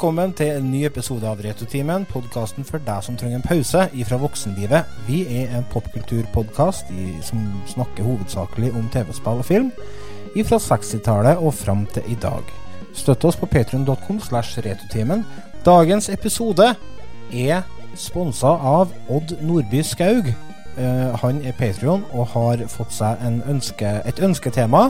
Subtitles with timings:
[0.00, 4.16] Velkommen til en ny episode av Retrotimen, podkasten for deg som trenger en pause ifra
[4.16, 4.94] voksenlivet.
[5.04, 6.88] Vi er en popkulturpodkast
[7.26, 9.66] som snakker hovedsakelig om TV-spill og film
[10.32, 12.48] ifra 60-tallet og fram til i dag.
[12.96, 15.26] Støtt oss på patrion.com slash retrotimen.
[15.68, 16.70] Dagens episode
[17.28, 20.32] er sponsa av Odd Nordby Skaug.
[20.78, 23.20] Uh, han er Patrion og har fått seg
[23.52, 24.86] ønske, et ønsketema.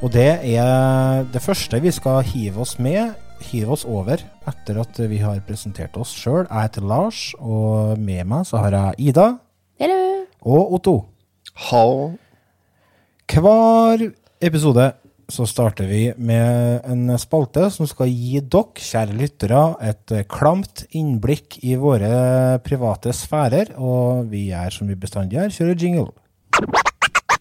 [0.00, 3.12] Og det er det første vi skal hive oss med
[3.44, 6.44] hive oss over etter at vi har presentert oss sjøl.
[6.46, 9.26] Jeg heter Lars, og med meg så har jeg Ida.
[9.80, 10.24] Hello.
[10.46, 10.94] Og Otto.
[11.68, 12.14] Hallo.
[13.26, 14.06] Hver
[14.44, 14.92] episode
[15.28, 21.58] så starter vi med en spalte som skal gi dere, kjære lyttere, et klamt innblikk
[21.66, 23.74] i våre private sfærer.
[23.76, 26.12] Og vi er som vi bestandig er, kjører jingle.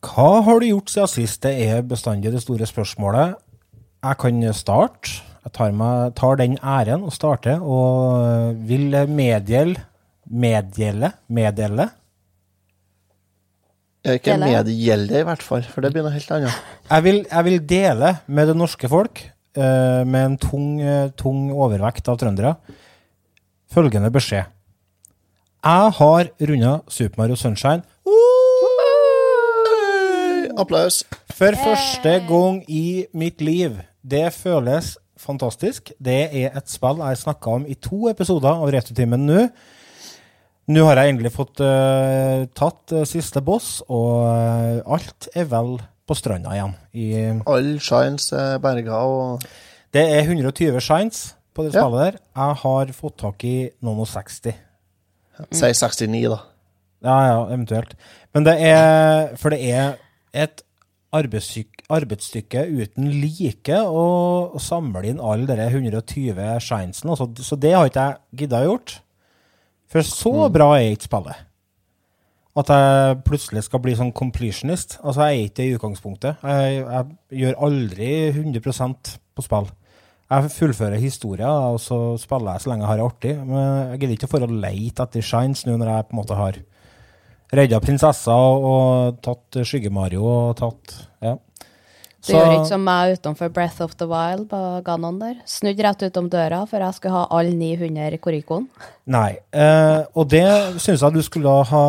[0.00, 1.42] Hva har du gjort siden sist?
[1.44, 3.36] Det er bestandig det store spørsmålet.
[4.00, 5.20] Jeg kan starte.
[5.40, 9.80] Jeg tar, meg, tar den æren og starter, og vil meddele
[10.30, 11.10] Meddele?
[11.32, 11.88] Meddele?
[14.04, 16.60] Jeg ikke medgjelde, i hvert fall, for det blir noe helt annet.
[16.90, 19.20] Jeg vil, jeg vil dele med det norske folk,
[19.58, 20.80] uh, med en tung,
[21.20, 22.54] tung overvekt av trøndere,
[23.70, 24.48] følgende beskjed.
[25.60, 27.84] Jeg har runda Super Mario Sunshine
[30.60, 31.02] Applaus.
[31.32, 33.78] For første gang i mitt liv.
[34.00, 35.92] Det føles fantastisk.
[36.00, 39.46] Det er et spill jeg har snakka om i to episoder av Returtimen nå.
[40.70, 45.80] Nå har jeg endelig fått uh, tatt uh, siste boss, og uh, alt er vel
[46.06, 46.76] på stranda igjen.
[46.94, 47.06] I,
[47.50, 49.46] All shines er berga og
[49.94, 51.24] Det er 120 shines
[51.56, 51.88] på det ja.
[51.90, 52.20] der.
[52.20, 54.54] Jeg har fått tak i noen og 60.
[55.56, 56.38] Si 69, da.
[57.00, 57.96] Ja, ja, eventuelt.
[58.36, 59.96] Men det er For det er
[60.32, 60.64] et
[61.10, 64.04] arbeidsstykke uten like å,
[64.62, 67.16] samle inn alle de 120 shinesene.
[67.18, 69.00] Så, så, det har ikke jeg gidda gjort.
[69.90, 70.52] For så mm.
[70.54, 71.46] bra er ikke spillet.
[72.60, 74.98] At jeg plutselig skal bli sånn completionist.
[75.02, 76.46] Altså, jeg er ikke det i utgangspunktet.
[76.46, 78.62] Jeg, jeg gjør aldri 100
[79.34, 79.70] på spill.
[80.30, 83.32] Jeg fullfører historier, og så spiller jeg så lenge jeg har det artig.
[83.48, 86.38] Men jeg gidder ikke for å leite etter shines nå når jeg på en måte
[86.38, 86.60] har
[87.56, 91.36] redda prinsessa og tatt Skygge-Mario og tatt Ja.
[92.20, 95.38] Du gjør ikke som meg utenfor Breath of the Wild på Ganon der.
[95.48, 98.66] Snudd rett utom døra, for jeg skulle ha alle 900 korikon.
[99.08, 100.44] Nei, eh, og det
[100.84, 101.84] syns jeg du skulle ha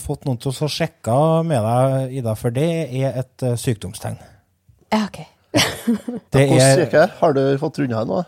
[0.00, 4.16] fått noen til å sjekke med deg, Ida, for det er et uh, sykdomstegn.
[4.94, 5.20] Ja, OK.
[6.32, 8.24] det er Har du fått runda nå?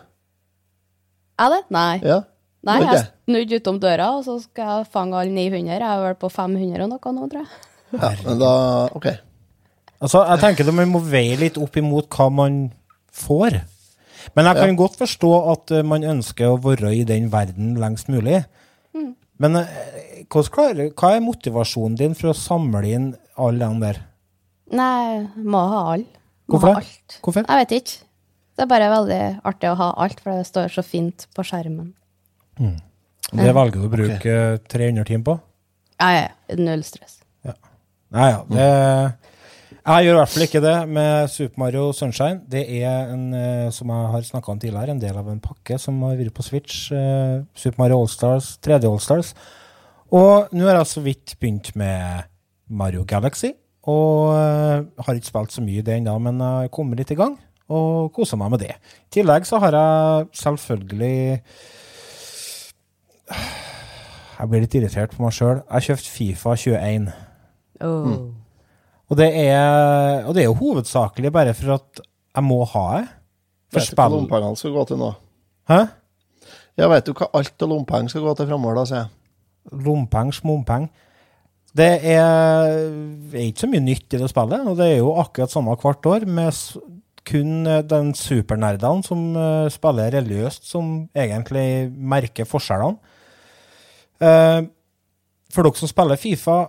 [1.39, 1.63] Er det?
[1.73, 1.95] Nei.
[2.05, 2.21] Ja.
[2.67, 5.77] Nei, jeg snudde utom døra, og så skal jeg fange alle 900.
[5.77, 7.67] Jeg er vel på 500 og noe nå, tror jeg.
[7.95, 8.53] Ja, men da
[8.97, 9.07] OK.
[9.99, 12.59] Altså, jeg tenker at Man må veie litt opp imot hva man
[13.15, 13.61] får.
[14.35, 14.77] Men jeg kan ja.
[14.77, 18.43] godt forstå at eh, man ønsker å være i den verden lengst mulig.
[18.95, 19.13] Mm.
[19.41, 23.09] Men eh, hva er motivasjonen din for å samle inn
[23.39, 24.01] alle de der?
[24.75, 26.19] Nei, må ha alle.
[26.49, 26.83] Hvorfor?
[27.23, 27.45] Hvorfor?
[27.45, 27.97] Jeg vet ikke.
[28.57, 31.93] Det er bare veldig artig å ha alt, for det står så fint på skjermen.
[32.59, 32.77] Mm.
[33.29, 34.61] Det velger du å bruke okay.
[34.71, 35.35] 300 timer på?
[35.99, 36.55] Ja, ja.
[36.57, 37.19] Null stress.
[37.45, 37.55] Ja.
[38.15, 38.39] Nei, ja.
[38.49, 38.69] Det,
[39.79, 42.41] jeg gjør i hvert fall ikke det med Super Mario Sunshine.
[42.49, 45.79] Det er en, eh, som jeg har snakka om tidligere, en del av en pakke
[45.81, 46.91] som har vært på Switch.
[46.91, 49.33] Eh, Super Mario Allstars, 3D Allstars.
[50.11, 52.29] Og nå har jeg så vidt begynt med
[52.69, 53.53] Mario Galaxy.
[53.89, 57.17] Og uh, har ikke spilt så mye i det ennå, men jeg kommer litt i
[57.17, 57.37] gang
[57.69, 58.73] og koser meg med det.
[58.73, 61.49] I tillegg så har jeg selvfølgelig
[63.29, 65.61] jeg blir litt irritert på meg sjøl.
[65.61, 67.07] Jeg har kjøpt Fifa 21.
[67.85, 68.09] Oh.
[68.09, 68.27] Mm.
[69.09, 73.07] Og, det er, og det er jo hovedsakelig bare for at jeg må ha det.
[73.69, 75.09] For vet du hva lommepengene skal gå til nå?
[75.69, 75.81] Hæ?
[76.79, 79.81] Jeg vet du hva alt av lompenger skal gå til framover, da, sier jeg.
[79.85, 80.87] Lompeng, smompeng.
[81.77, 82.71] Det er,
[83.29, 86.09] er, ikke så mye nytt i det spillet, og det er jo akkurat samme hvert
[86.09, 86.63] år, med
[87.29, 92.97] kun den supernerdene som uh, spiller religiøst, som egentlig merker forskjellene.
[94.19, 94.67] Uh,
[95.53, 96.59] for dere som spiller Fifa,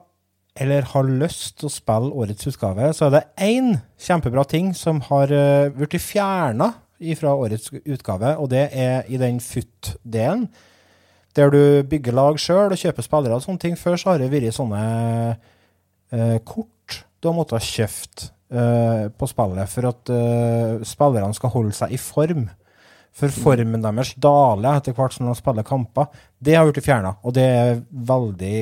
[0.61, 5.02] eller har lyst til å spille årets utgave, så er det én kjempebra ting som
[5.11, 6.73] har uh, blitt fjerna
[7.17, 10.49] fra årets utgave, og det er i den FUT-delen.
[11.37, 13.76] Der du bygger lag sjøl og kjøper spillere og sånne ting.
[13.79, 14.81] Før så har det vært sånne
[16.11, 21.76] eh, kort du har måttet kjøpt eh, på spillet for at eh, spillerne skal holde
[21.76, 22.49] seg i form.
[23.17, 26.07] For formen deres daler etter hvert som de spiller kamper.
[26.39, 28.61] Det har blitt fjerna, og det er veldig,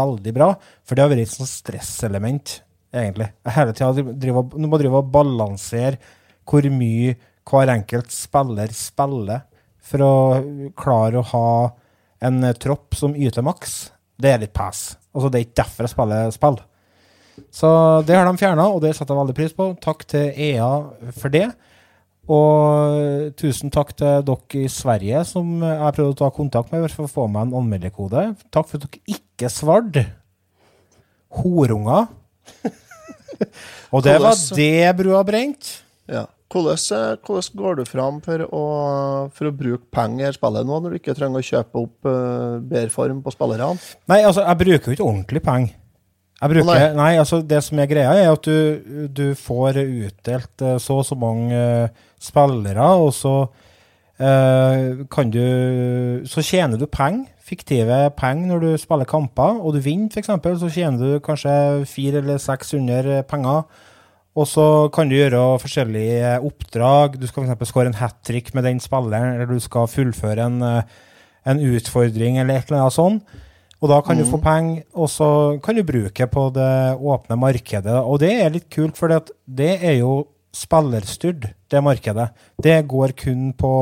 [0.00, 0.50] veldig bra.
[0.86, 2.56] For det har vært et sånt stresselement,
[2.94, 3.28] egentlig.
[3.44, 6.00] Jeg hele tida må drive og balansere
[6.48, 7.14] hvor mye
[7.44, 9.44] hver enkelt spiller spiller
[9.84, 10.14] for å
[10.80, 11.48] klare å ha
[12.24, 13.92] en tropp som yter maks.
[14.16, 14.94] Det er litt pass.
[15.12, 16.58] Altså, det er ikke derfor jeg spiller spill.
[17.52, 17.68] Så
[18.06, 19.68] det har de fjerna, og det setter jeg veldig pris på.
[19.82, 20.70] Takk til EA
[21.18, 21.48] for det.
[22.24, 27.04] Og tusen takk til dere i Sverige som jeg prøvde å ta kontakt med for
[27.04, 28.30] å få meg en anmelderkode.
[28.54, 30.06] Takk for at dere ikke svarte.
[31.42, 32.08] Horunger.
[33.92, 35.76] og det var det brua brent.
[36.08, 36.24] Ja.
[36.54, 38.64] Hvordan, eh, hvordan, går du fram for å,
[39.34, 42.60] for å bruke penger i spillet nå, når du ikke trenger å kjøpe opp uh,
[42.62, 43.80] bedre form på spillerne?
[44.10, 45.80] Nei, altså, jeg bruker jo ikke ordentlig penger.
[46.34, 46.94] Jeg bruker, nei.
[46.98, 47.10] nei.
[47.18, 51.18] altså Det som er greia, er at du, du får utdelt uh, så og så
[51.18, 53.36] mange uh, spillere, og så
[54.14, 60.06] kan du Så tjener du penger, fiktive penger, når du spiller kamper, og du vinner,
[60.06, 60.30] f.eks.,
[60.60, 63.64] så tjener du kanskje 400 eller 600 penger
[64.34, 67.18] og så kan du gjøre forskjellige oppdrag.
[67.22, 67.70] Du skal f.eks.
[67.70, 71.02] skåre en hat trick med den spilleren, eller du skal fullføre en, eh,
[71.46, 73.36] en, utfordring eller et eller annet sånt.
[73.78, 74.42] Og da kan du få mm.
[74.42, 75.28] penger, og så
[75.62, 77.98] kan du bruke på det åpne markedet.
[78.00, 80.24] Og det er litt kult, for det er jo
[80.54, 82.28] spillerstyrt, det markedet.
[82.62, 83.72] Det går kun på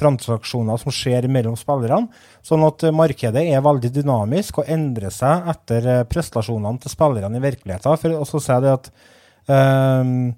[0.00, 2.10] transaksjoner som skjer mellom spillerne.
[2.42, 7.44] Sånn at markedet er veldig dynamisk og endrer seg etter eh, prestasjonene til spillerne i
[7.44, 8.00] virkeligheten.
[8.02, 8.92] For å si det at
[9.50, 10.34] Um,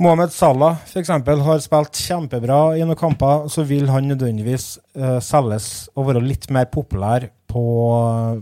[0.00, 1.10] Mohammed Salah f.eks.
[1.10, 3.48] har spilt kjempebra i noen kamper.
[3.52, 7.64] Så vil han nødvendigvis uh, selges og være litt mer populær på,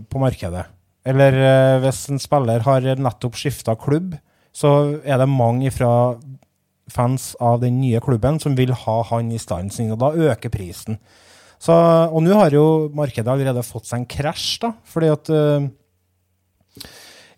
[0.07, 0.65] på markedet.
[1.09, 4.15] Eller uh, hvis en spiller har nettopp skifta klubb,
[4.55, 5.91] så er det mange fra
[6.89, 10.51] fans av den nye klubben som vil ha han i stand sin, og da øker
[10.53, 10.99] prisen.
[11.59, 15.67] Så, og nå har jo markedet allerede fått seg en krasj, da, fordi at uh,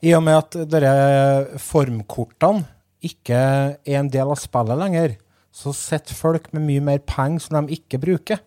[0.01, 2.65] i og med at disse formkortene
[3.05, 5.17] ikke er en del av spillet lenger,
[5.51, 8.39] så sitter folk med mye mer penger som de ikke bruker.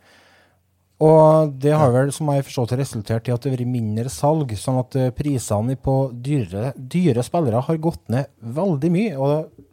[1.03, 4.53] Og det har vel, som jeg forstått, resultert i at det har vært mindre salg,
[4.59, 9.17] sånn at eh, prisene på dyre, dyre spillere har gått ned veldig mye.
[9.19, 9.65] og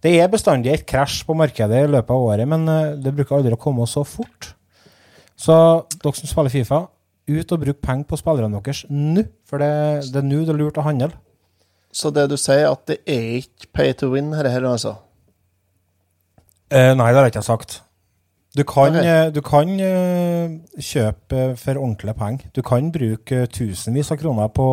[0.00, 3.36] det er bestandig et krasj på markedet i løpet av året, men eh, det bruker
[3.36, 4.54] aldri å komme så fort.
[5.36, 5.56] Så
[5.98, 6.86] dere som spiller Fifa,
[7.30, 10.60] ut og bruk penger på spillerne deres nå, for det, det er nå det er
[10.62, 11.12] lurt å handle.
[11.92, 14.94] Så det du sier, at det er ikke pay to win her, her altså?
[16.70, 17.80] Eh, nei, det har jeg ikke sagt.
[18.56, 18.96] Du kan.
[18.96, 22.50] Eh, du kan uh, kjøpe for ordentlige penger.
[22.54, 24.66] Du kan bruke tusenvis av kroner på,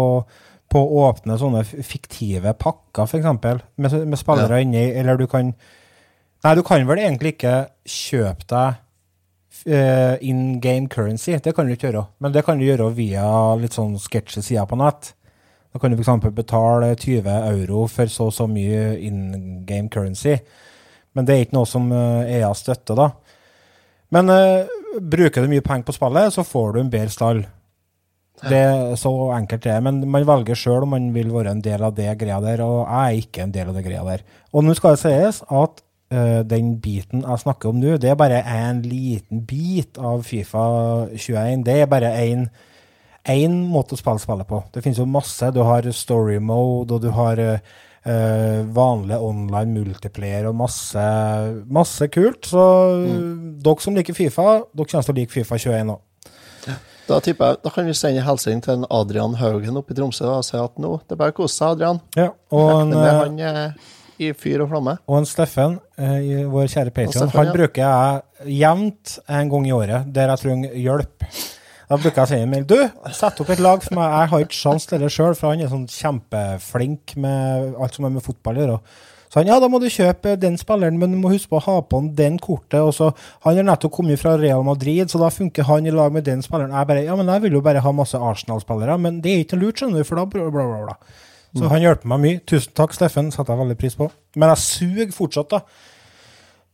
[0.70, 4.66] på å åpne sånne fiktive pakker, f.eks., med, med spillere ja.
[4.66, 5.54] inni, eller du kan
[6.46, 7.54] Nei, du kan vel egentlig ikke
[7.90, 8.76] kjøpe deg
[9.74, 11.34] uh, in game currency.
[11.44, 12.04] Det kan du ikke gjøre.
[12.22, 13.26] Men det kan du gjøre via
[13.58, 15.16] litt sånn sketchy sider på nett.
[15.74, 16.30] Da kan du f.eks.
[16.38, 20.38] betale 20 euro for så og så mye in game currency.
[21.18, 23.10] Men det er ikke noe som EA eh, støtter, da.
[24.16, 24.68] Men uh,
[25.02, 27.44] bruker du mye penger på spillet, så får du en bedre stall.
[28.38, 29.82] Det er så enkelt det er.
[29.82, 32.84] Men man velger sjøl om man vil være en del av det greia der, og
[32.86, 34.24] jeg er ikke en del av det greia der.
[34.54, 35.82] Og nå skal det sies at
[36.14, 40.68] uh, den biten jeg snakker om nå, det er bare en liten bit av Fifa
[41.16, 41.66] 21.
[41.66, 42.14] Det er bare
[43.28, 44.62] én måte å spille spillet på.
[44.74, 45.52] Det finnes jo masse.
[45.52, 47.76] Du har story mode, og du har uh,
[48.74, 51.04] vanlig online multiplayer og masse,
[51.68, 52.48] masse kult.
[52.48, 52.64] Så
[53.04, 53.58] mm.
[53.66, 56.04] dere som liker Fifa, dere kommer til å like Fifa 21 òg.
[57.08, 60.28] Da tipper jeg, da kan vi sende hilsen til en Adrian Haugen oppe i Tromsø
[60.28, 62.02] og si at nå det er bare å kose seg, Adrian.
[62.20, 63.94] Ja, og en, med eh, han eh,
[64.28, 64.98] i fyr og flamme.
[65.08, 67.54] Og en Steffen, eh, vår kjære patron, han ja.
[67.56, 71.30] bruker jeg jevnt en gang i året der jeg trenger hjelp.
[71.88, 72.80] Da bruker jeg å si du,
[73.16, 74.12] sett opp et lag for meg.
[74.12, 78.08] Jeg har ikke sjans til det sjøl, for han er sånn kjempeflink med alt som
[78.08, 78.80] er med fotball å gjøre.
[79.28, 81.66] Så han, ja, da må du kjøpe den spilleren, men du må huske på å
[81.66, 82.80] ha på han den kortet.
[82.80, 83.10] Og så,
[83.44, 86.44] Han har nettopp kommet fra Real Madrid, så da funker han i lag med den
[86.44, 86.76] spilleren.
[86.76, 89.60] Jeg bare, ja, men jeg vil jo bare ha masse Arsenal-spillere, men det er ikke
[89.60, 90.98] lurt, skjønner du, for da bla, bla, bla.
[91.56, 91.70] Så mm.
[91.72, 92.40] han hjelper meg mye.
[92.48, 94.10] Tusen takk, Steffen, setter jeg veldig pris på.
[94.36, 95.96] Men jeg suger fortsatt, da.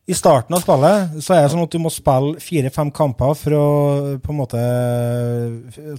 [0.04, 3.56] I starten av spillet så er det sånn at du må spille fire-fem kamper for
[3.56, 3.68] å
[4.20, 4.64] på en måte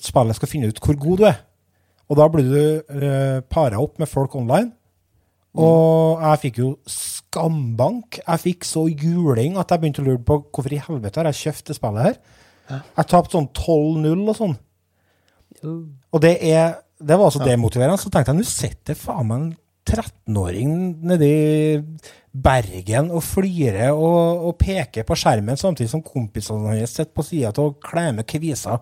[0.05, 1.39] spillet skal finne ut hvor god du er.
[2.13, 4.75] Og da blir du uh, para opp med folk online.
[5.57, 8.19] Og jeg fikk jo skambank.
[8.21, 11.41] Jeg fikk så juling at jeg begynte å lure på hvorfor i helvete har jeg
[11.47, 12.23] kjøpt det spillet her.
[12.75, 14.57] Jeg tapte sånn 12-0 og sånn.
[15.65, 17.99] Og det er Det var så demotiverende.
[17.99, 19.49] Så tenkte jeg nå sitter faen meg en
[19.85, 20.75] 13-åring
[21.07, 21.35] nedi
[22.35, 27.53] Bergen og flirer og, og peker på skjermen samtidig som kompisene hans sitter på sida
[27.53, 28.81] av og klemmer kviser.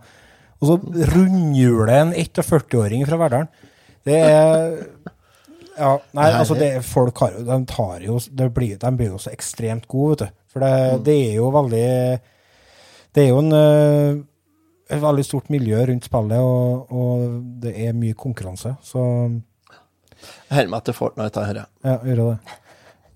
[0.62, 0.76] Og så
[1.12, 3.50] rundhjuler en 41-åring fra Verdalen.
[4.06, 4.78] Det er
[5.72, 9.20] Ja, nei, altså det, folk har jo De tar jo det blir, De blir jo
[9.22, 10.38] så ekstremt gode, vet du.
[10.52, 11.86] For det, det er jo veldig
[13.14, 14.20] Det er jo en eh,
[14.92, 18.74] et veldig stort miljø rundt spillet, og, og det er mye konkurranse.
[18.84, 19.02] Så
[20.52, 21.66] Holder meg til Fortnite, her, jeg.
[21.84, 22.58] ja, gjør det.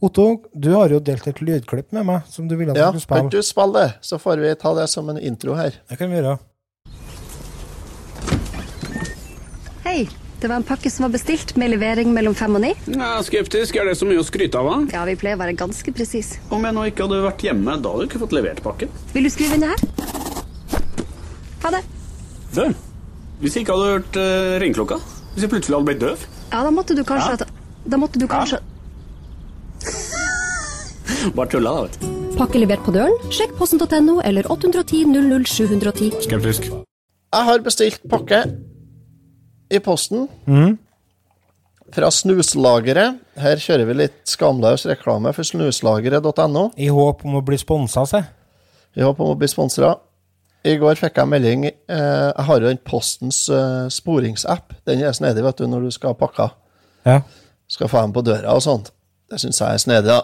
[0.07, 3.01] Otto, du har jo delt et lydklipp med meg som du ville at Ja, jeg
[3.01, 3.41] skulle kan spille.
[3.41, 5.79] du spille det, så får vi ta det som en intro her.
[5.89, 6.37] Det kan vi gjøre.
[9.87, 10.09] Hei,
[10.43, 12.73] det var en pakke som var bestilt med levering mellom fem og ni.
[12.93, 13.77] Ja, skeptisk.
[13.81, 14.69] Er det så mye å skryte av?
[14.69, 14.99] da?
[14.99, 16.35] Ja, vi pleier å være ganske presis.
[16.53, 18.93] Om jeg nå ikke hadde vært hjemme, da hadde du ikke fått levert pakken.
[19.15, 19.81] Vil du skrive under her?
[21.65, 21.83] Ha det.
[22.53, 22.63] Du,
[23.41, 25.01] hvis jeg ikke hadde hørt uh, ringeklokka,
[25.37, 27.45] hvis jeg plutselig hadde blitt døv Ja, da måtte du kanskje
[27.87, 28.59] Da måtte du kanskje
[31.37, 32.17] Bare tulla, da, vet du.
[32.37, 33.15] Pakke levert på døren?
[33.33, 36.11] Sjekk posten.no eller 810 00 710.
[36.27, 36.67] Skeptisk.
[36.71, 38.43] Jeg har bestilt pakke
[39.73, 40.29] i posten
[41.97, 43.19] fra Snuslageret.
[43.41, 46.69] Her kjører vi litt skamløs reklame for snuslageret.no.
[46.77, 48.23] I håp om å bli sponsa, se.
[48.97, 49.95] I håp om å bli sponsra.
[50.67, 54.75] I går fikk jeg melding eh, Jeg har jo den Postens eh, sporingsapp.
[54.89, 56.49] Den er snedig vet du, når du skal pakke.
[57.07, 57.21] Ja.
[57.71, 58.91] Skal få dem på døra og sånt.
[59.31, 60.21] Det syns jeg er snedig, da.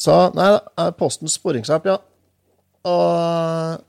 [0.00, 1.96] Så nei da, Postens sporingsapp, ja.
[2.90, 3.80] Og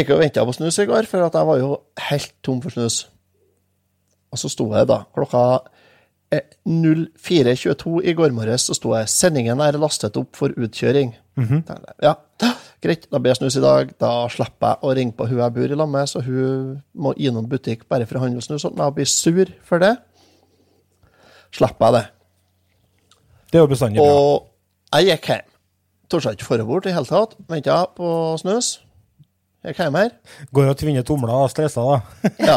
[0.00, 1.70] ikke venta på snus i går, for at jeg var jo
[2.08, 2.96] helt tom for snus.
[4.32, 5.42] Og så sto jeg da klokka
[6.32, 11.12] 04.22 i går morges, så sto jeg 'Sendingen er lastet opp for utkjøring'.
[11.36, 12.14] Tenkte jeg, Ja,
[12.82, 13.92] greit, da blir jeg snus i dag.
[14.00, 17.14] Da slipper jeg å ringe på hun jeg bor i lag med, så hun må
[17.16, 18.62] innom butikk bare for å handle snus.
[18.64, 19.96] Sånn, jeg blir sur for det.
[21.52, 22.06] Slipper jeg det.
[23.52, 24.06] Det er jo bestandig bra.
[24.12, 24.46] Og
[24.94, 25.48] jeg gikk hjem.
[26.08, 27.36] Torde ikke dra bort i hele tatt.
[27.48, 28.80] Venta på snus.
[29.64, 30.10] Gikk hjem her.
[30.52, 32.28] Går og tvinner tomler og stresser, da.
[32.40, 32.56] Ja.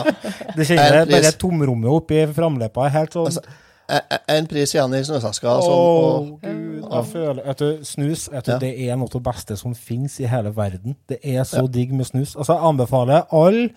[0.55, 4.72] Det kjenner jeg, bare tomrommet oppi framleppa er helt sånn Altså, E- e- En pris
[4.74, 5.51] igjen i snøseska.
[5.60, 8.58] Å, Sånn, og, gud, jeg føler vet du, Snus vet du, Ja.
[8.62, 10.96] det er noe av det beste som finnes i hele verden.
[11.10, 12.36] Det er så digg med snus.
[12.36, 13.70] Altså, Jeg anbefaler alle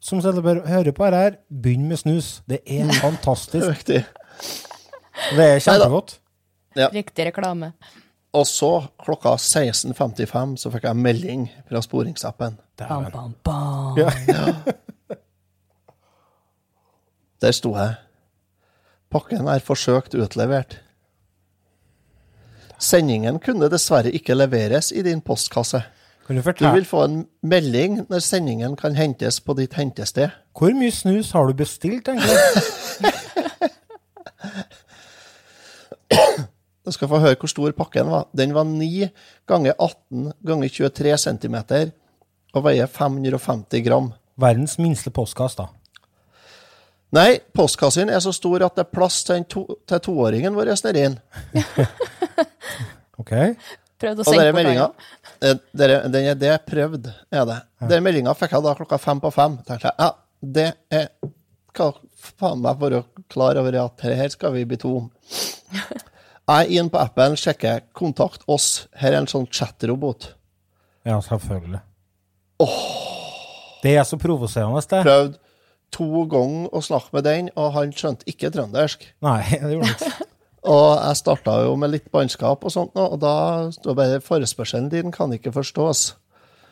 [0.00, 2.42] som hører på her, begynn med snus.
[2.48, 3.66] Det er fantastisk.
[3.76, 4.04] Riktig.
[5.36, 6.18] Det er kjempegodt.
[6.94, 7.72] Riktig reklame.
[8.32, 12.56] Og så, klokka 16.55, så fikk jeg melding fra sporingsappen.
[12.78, 13.96] Bam, bam, bam.
[17.42, 17.94] Der sto jeg.
[19.10, 20.78] Pakken er forsøkt utlevert.
[22.80, 25.82] Sendingen kunne dessverre ikke leveres i din postkasse.
[26.28, 30.30] Du Du vil få en melding når sendingen kan hentes på ditt hentested.
[30.54, 32.36] Hvor mye snus har du bestilt, egentlig?
[36.80, 38.24] Du skal få høre hvor stor pakken var.
[38.34, 39.10] Den var 9
[39.46, 41.56] ganger 18 ganger 23 cm
[42.54, 44.08] og veier 550 gram.
[44.40, 45.68] Verdens minste postkasse, da.
[47.16, 50.70] Nei, postkassen er så stor at det er plass til, en to, til toåringen vår
[50.86, 51.16] nedi den.
[53.20, 53.32] OK?
[54.00, 54.84] Prøvd å Og senke bort meldinga
[55.44, 57.58] eh, Den er det prøvd, er det.
[57.90, 59.58] Den meldinga fikk jeg da klokka fem på fem.
[59.66, 61.10] Tenkte jeg, ja, det er
[61.76, 61.90] Hva
[62.40, 63.02] faen meg være
[63.32, 65.10] klar over at det her skal vi bli to om.
[66.50, 68.88] Jeg inn på appen, sjekker 'Kontakt oss'.
[68.98, 70.32] Her er en sånn chatrobot.
[71.06, 71.78] Ja, selvfølgelig.
[73.84, 75.02] Det er så provoserende, det.
[75.06, 75.38] Prøvd
[75.94, 79.06] to ganger å snakke med den, og han skjønte ikke trøndersk.
[79.26, 80.12] Nei, det gjorde ikke.
[80.70, 85.08] Og jeg starta jo med litt bannskap og sånt, og da står bare 'Forespørselen din
[85.08, 86.02] kan ikke forstås'.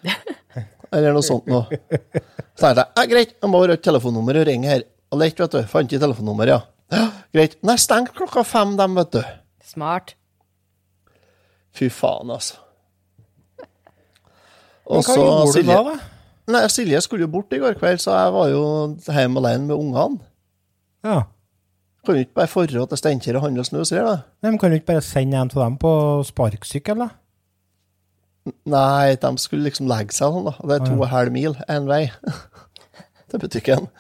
[0.92, 1.64] Eller noe sånt noe.
[2.52, 4.84] Så tenkte jeg ja, greit, jeg må ha et telefonnummer og ringe her.
[5.08, 5.62] Og lett, vet du.
[5.68, 6.60] Fant ikke telefonnummer, ja.
[6.92, 7.08] ja.
[7.32, 7.56] Greit.
[7.64, 9.22] Nei, stengt klokka fem, dem, vet du.
[9.64, 10.14] Smart.
[11.76, 12.60] Fy faen, altså.
[14.88, 16.17] Men Og hva så gjorde du da, da?
[16.48, 18.62] Nei, Silje skulle jo bort i går kveld, så jeg var jo
[19.04, 20.20] hjemme alene med ungene.
[21.04, 21.18] Ja.
[22.06, 24.14] Kan du ikke bare forrå til Steinkjer og handle snus her, da.
[24.42, 25.90] Nei, men Kan du ikke bare sende en av dem på
[26.24, 27.10] sparkesykkel, da?
[28.68, 30.54] Nei, de skulle liksom legge seg sånn, da.
[30.64, 32.06] Det er to og en halv mil én vei
[33.28, 33.90] til butikken.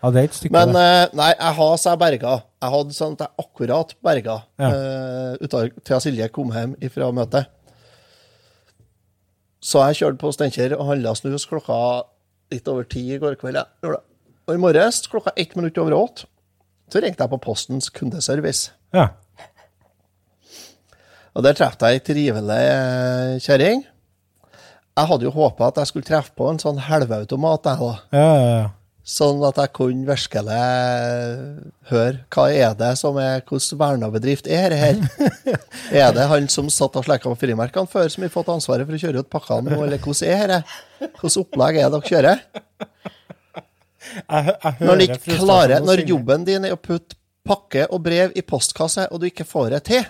[0.00, 2.36] Ja, det er et stykke, Men eh, nei, jeg har så jeg berga.
[2.62, 4.70] Jeg hadde sånn at jeg akkurat berga Ja.
[4.70, 7.50] eh, til Silje kom hjem fra møtet.
[9.60, 11.76] Så jeg kjørte på Steinkjer og handla snus klokka
[12.50, 13.60] litt over ti i går kveld.
[13.84, 13.98] Ja.
[14.48, 16.28] Og i morges klokka ett minutt over åtte
[16.90, 18.72] så ringte jeg på Postens kundeservice.
[18.90, 19.12] Ja.
[21.38, 23.84] Og der traff jeg ei trivelig eh, kjerring.
[24.98, 28.18] Jeg hadde jo håpa at jeg skulle treffe på en sånn helveautomat, jeg, da.
[28.18, 28.68] Ja, ja, ja.
[29.06, 30.56] Sånn at jeg kunne virkelig
[31.88, 35.00] høre hva er det som er Hvilken vernebedrift er det her?
[36.02, 38.94] Er det han som satt og slekka på frimerkene før, som har fått ansvaret for
[38.94, 40.60] å kjøre ut pakkene nå, eller hvordan er det?
[41.00, 42.44] Hvilket opplegg er det dere kjører?
[44.20, 47.16] Jeg, jeg Når, ikke klarer, når jobben din er å putte
[47.46, 50.04] pakke og brev i postkasse, og du ikke får det til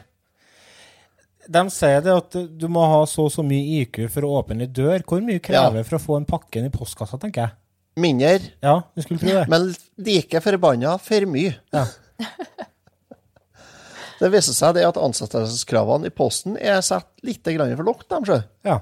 [1.50, 4.66] De sier det at du må ha så og så mye IQ for å åpne
[4.66, 5.00] en dør.
[5.06, 5.87] Hvor mye krever Ja.
[5.87, 7.56] for å få en pakke inn i postkassa, tenker jeg.
[8.00, 9.47] Mindre, Ja, du skulle tro det.
[9.52, 11.54] men like forbanna for mye.
[11.75, 11.87] Ja.
[14.21, 18.42] Det viser seg det at ansettelseskravene i Posten er satt litt for dem.
[18.69, 18.75] Ja.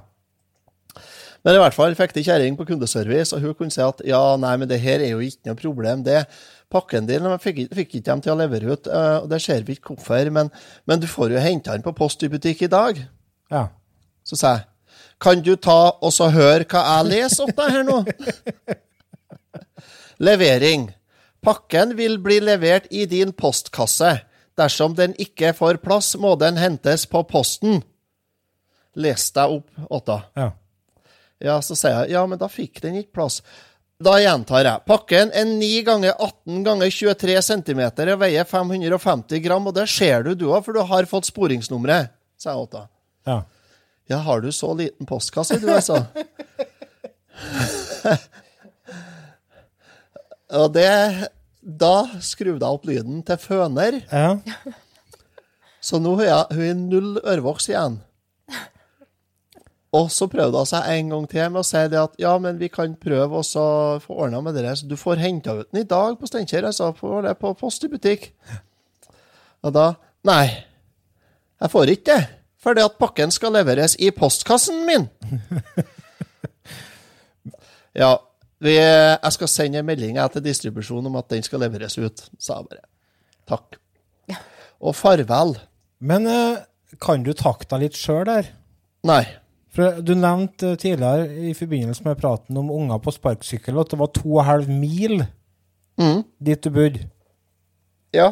[1.47, 4.19] Men i hvert fall fikk de kjerring på kundeservice, og hun kunne si at ja,
[4.41, 6.03] nei, men det her er jo ikke noe problem.
[6.03, 6.25] det
[6.69, 9.79] Pakken din fikk, fikk ikke dem til å levere ut, eh, og det ser vi
[9.79, 10.51] ikke hvorfor, men,
[10.91, 12.99] men du får jo hente den på Post i butikk i dag.
[13.55, 13.69] ja.
[14.29, 14.67] Så sa jeg,
[15.25, 18.03] kan du ta og så høre hva jeg leser opp deg her nå?
[20.19, 20.89] Levering.
[21.45, 24.17] Pakken vil bli levert i din postkasse.
[24.59, 27.83] Dersom den ikke får plass, må den hentes på posten.
[28.99, 30.23] Les deg opp, Åtta.
[30.37, 30.49] ja.
[31.39, 33.37] Ja, så sier jeg, ja, men da fikk den ikke plass.
[34.03, 34.83] Da gjentar jeg.
[34.91, 40.27] Pakken er 9 ganger 18 ganger 23 cm og veier 550 gram, og det ser
[40.27, 42.83] du du òg, for du har fått sporingsnummeret, sa jeg Åtta.
[43.31, 43.39] ja.
[44.09, 45.99] Ja, har du så liten postkasse, du, altså?
[50.57, 51.29] Og det
[51.61, 54.37] Da skrudde jeg opp lyden til føner, ja.
[55.85, 57.99] så nå har hun i null ørevoks igjen.
[59.99, 62.61] Og så prøvde hun seg en gang til med å si det at ja, men
[62.61, 63.67] vi kan prøve å
[64.01, 66.69] få ordna med det der, så du får henta ut den i dag på Steinkjer,
[66.71, 68.31] altså, på, det på Post i butikk.
[69.65, 69.93] Og da
[70.29, 70.49] Nei,
[71.63, 72.23] jeg får ikke det.
[72.59, 75.07] Fordi at pakken skal leveres i postkassen min.
[78.03, 78.17] ja,
[78.65, 82.59] vi, jeg skal sende en melding til distribusjonen om at den skal leveres ut, sa
[82.59, 82.87] jeg bare.
[83.49, 83.79] Takk.
[84.81, 85.57] Og farvel.
[86.01, 86.65] Men eh,
[87.03, 88.51] kan du takke deg litt sjøl der?
[89.07, 89.25] Nei.
[89.75, 93.99] For Du nevnte eh, tidligere i forbindelse med praten om unger på sparkesykkel at det
[94.01, 95.21] var to og en halv mil
[95.99, 96.21] Mm.
[96.39, 97.01] dit du bodde.
[98.15, 98.29] Ja.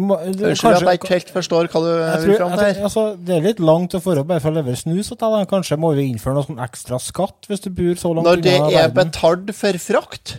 [0.00, 2.82] Unnskyld at jeg ikke helt forstår hva du Jeg vil fram jeg, til her.
[2.88, 5.10] altså, det er litt langt å få bare for å levere snus.
[5.12, 5.42] og ta da.
[5.50, 8.54] Kanskje må vi innføre noe sånn ekstra skatt hvis du bor så langt Når det
[8.58, 8.94] er verden?
[9.00, 10.36] betalt for frakt.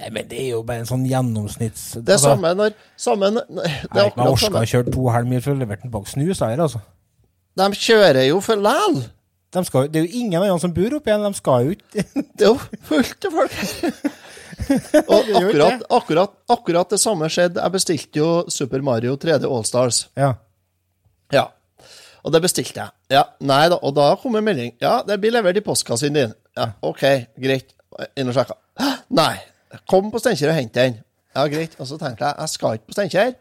[0.00, 1.98] Nei, men det er jo bare en sånn gjennomsnitts...
[2.00, 4.62] Det er samme når samme, Det Jeg er jeg akkurat samme.
[4.64, 6.80] å kjøre to og halv mil for å levere en pakke snus her, altså.
[7.60, 9.02] De kjører jo for læl.
[9.52, 12.04] De skal, det er jo ingen andre som bor oppi igjen, de skal jo ikke
[12.38, 14.00] Det er jo fullt av folk her.
[15.06, 17.60] Og akkurat, akkurat, akkurat det samme skjedde.
[17.62, 20.04] Jeg bestilte jo Super Mario 3D Allstars.
[20.18, 20.34] Ja.
[21.34, 21.46] Ja.
[22.24, 22.92] Og det bestilte jeg.
[23.14, 24.74] Ja, Nei da, og da kom en melding.
[24.82, 26.34] Ja, det blir levert i postkassen din.
[26.58, 27.04] Ja, OK,
[27.40, 27.72] greit.
[28.18, 28.56] Inn og sjekka.
[29.16, 29.34] Nei.
[29.90, 30.98] Kom på Steinkjer og hent den.
[31.36, 31.76] Ja, greit.
[31.78, 33.32] Og så tenkte jeg jeg skal ikke på Steinkjer.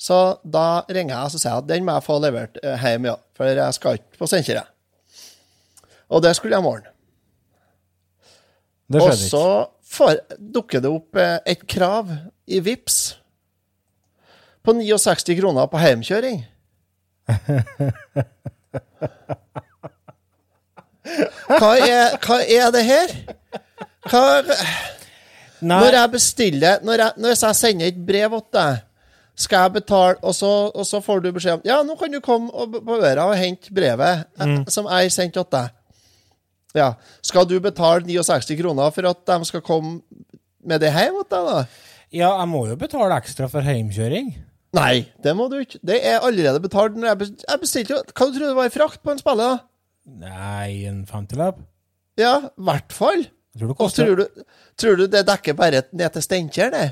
[0.00, 3.14] Så da ringer jeg og sier at den må jeg få levert eh, hjem, ja.
[3.36, 4.64] For jeg skal ikke på Steinkjer.
[6.14, 6.90] Og det skulle jeg morgen.
[8.92, 9.70] Det skjedde så ikke.
[9.94, 12.10] Får, dukker det opp eh, et krav
[12.46, 12.98] i VIPS
[14.64, 16.42] på 69 kroner på hjemkjøring.
[21.44, 23.12] Hva er, hva er det her?
[24.08, 24.22] Hva,
[25.64, 28.82] når jeg bestiller når jeg, når jeg sender et brev til deg,
[29.34, 32.20] skal jeg betale, og så, og så får du beskjed om Ja, nå kan du
[32.22, 34.60] komme på øra og hente brevet mm.
[34.70, 35.72] som jeg sendte sendt til deg.
[36.74, 36.92] Ja.
[37.22, 40.00] Skal du betale 69 kroner for at de skal komme
[40.64, 41.66] med det hjem til deg, da?
[42.14, 44.32] ja, jeg må jo betale ekstra for hjemkjøring.
[44.74, 45.78] Nei, det må du ikke.
[45.86, 46.96] Det er allerede betalt.
[46.98, 49.20] Når jeg bes- jeg bestilte jo Hva du tror det var i frakt på en
[49.22, 49.58] spille, da?
[50.24, 51.60] Nei, en femtilapp?
[52.18, 53.22] Ja, i hvert fall.
[53.58, 54.26] Tror tror du,
[54.76, 56.88] tror du det dekker bare ned til Steinkjer, det?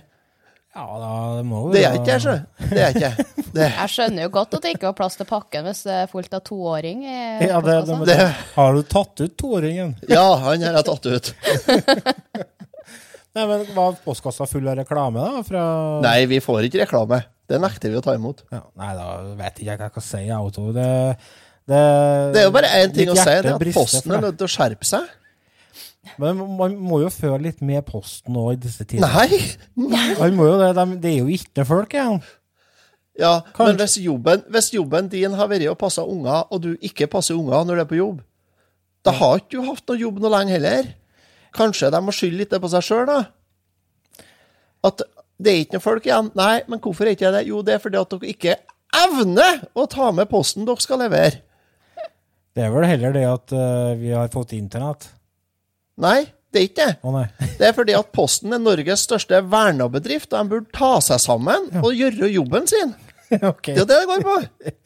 [0.72, 2.34] Ja, da, det må jo Det er ikke jeg, sjø.
[2.72, 3.10] Det er ikke
[3.52, 3.66] det.
[3.68, 6.32] Jeg skjønner jo godt at det ikke var plass til pakken hvis det er fullt
[6.38, 7.98] av toåring i Ja, det, det.
[8.08, 9.92] Det- Har du tatt ut toåringen?
[10.08, 11.32] Ja, han har jeg tatt ut.
[13.36, 15.44] Nei, men Var postkassa full av reklame, da?
[15.46, 15.62] Fra
[16.04, 17.22] Nei, vi får ikke reklame.
[17.48, 18.42] Det nekter vi å ta imot.
[18.52, 19.06] Ja, nei, da
[19.38, 20.22] vet ikke jeg hva jeg skal si.
[20.36, 20.66] Auto.
[20.76, 20.88] Det,
[21.68, 21.80] det,
[22.32, 24.48] Det er jo bare én ting å si, det er at Posten er nødt til
[24.48, 25.08] å skjerpe seg.
[26.18, 29.06] Men man må jo føle litt med Posten nå i disse tider.
[29.06, 29.38] Nei!
[30.18, 32.18] Han må jo det, de, det er jo ikke folk igjen.
[33.20, 36.70] Ja, Kanskje- men hvis jobben, hvis jobben din har vært å passe unger, og du
[36.80, 38.20] ikke passer unger når du er på jobb,
[39.06, 40.90] da har ikke du hatt noe jobb noe lenge heller.
[41.54, 43.20] Kanskje de må skylde litt på seg sjøl, da.
[44.86, 45.02] At
[45.42, 46.30] det er ikke noe folk igjen.
[46.38, 47.46] Nei, men hvorfor er ikke det?
[47.50, 48.56] Jo, det er fordi at dere ikke
[49.02, 51.42] evner å ta med posten dere skal levere.
[52.52, 55.06] Det er vel heller det at uh, vi har fått internett.
[56.02, 56.18] Nei,
[56.52, 56.96] det er ikke det.
[57.06, 57.24] Å nei.
[57.60, 61.70] Det er fordi at Posten er Norges største vernebedrift, og de burde ta seg sammen
[61.82, 62.94] og gjøre jobben sin.
[63.52, 63.76] okay.
[63.78, 64.38] Det er det det går på.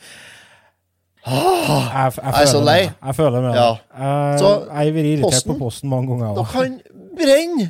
[1.27, 1.33] Jeg,
[1.91, 2.83] jeg, Jeg er så lei.
[2.85, 2.93] med.
[3.09, 3.57] Jeg føler med.
[3.59, 3.71] Ja.
[3.99, 6.37] Jeg, Så, jeg irritert Posten- på posten mange ganger.
[6.37, 6.77] Dere kan
[7.19, 7.67] brenne.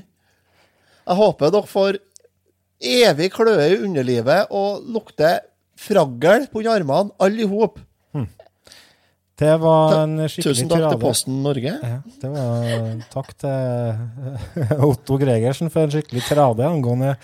[1.07, 1.97] Jeg håper dere får
[2.85, 5.39] evig kløe i underlivet og lukter
[5.81, 7.81] fragl på armene, alle i hop.
[9.37, 11.01] Det var en skikkelig Tusen takk til.
[11.03, 11.72] Posten Norge.
[11.77, 13.99] Ja, det var Takk til
[14.88, 17.16] Otto Gregersen for en skikkelig tirade angående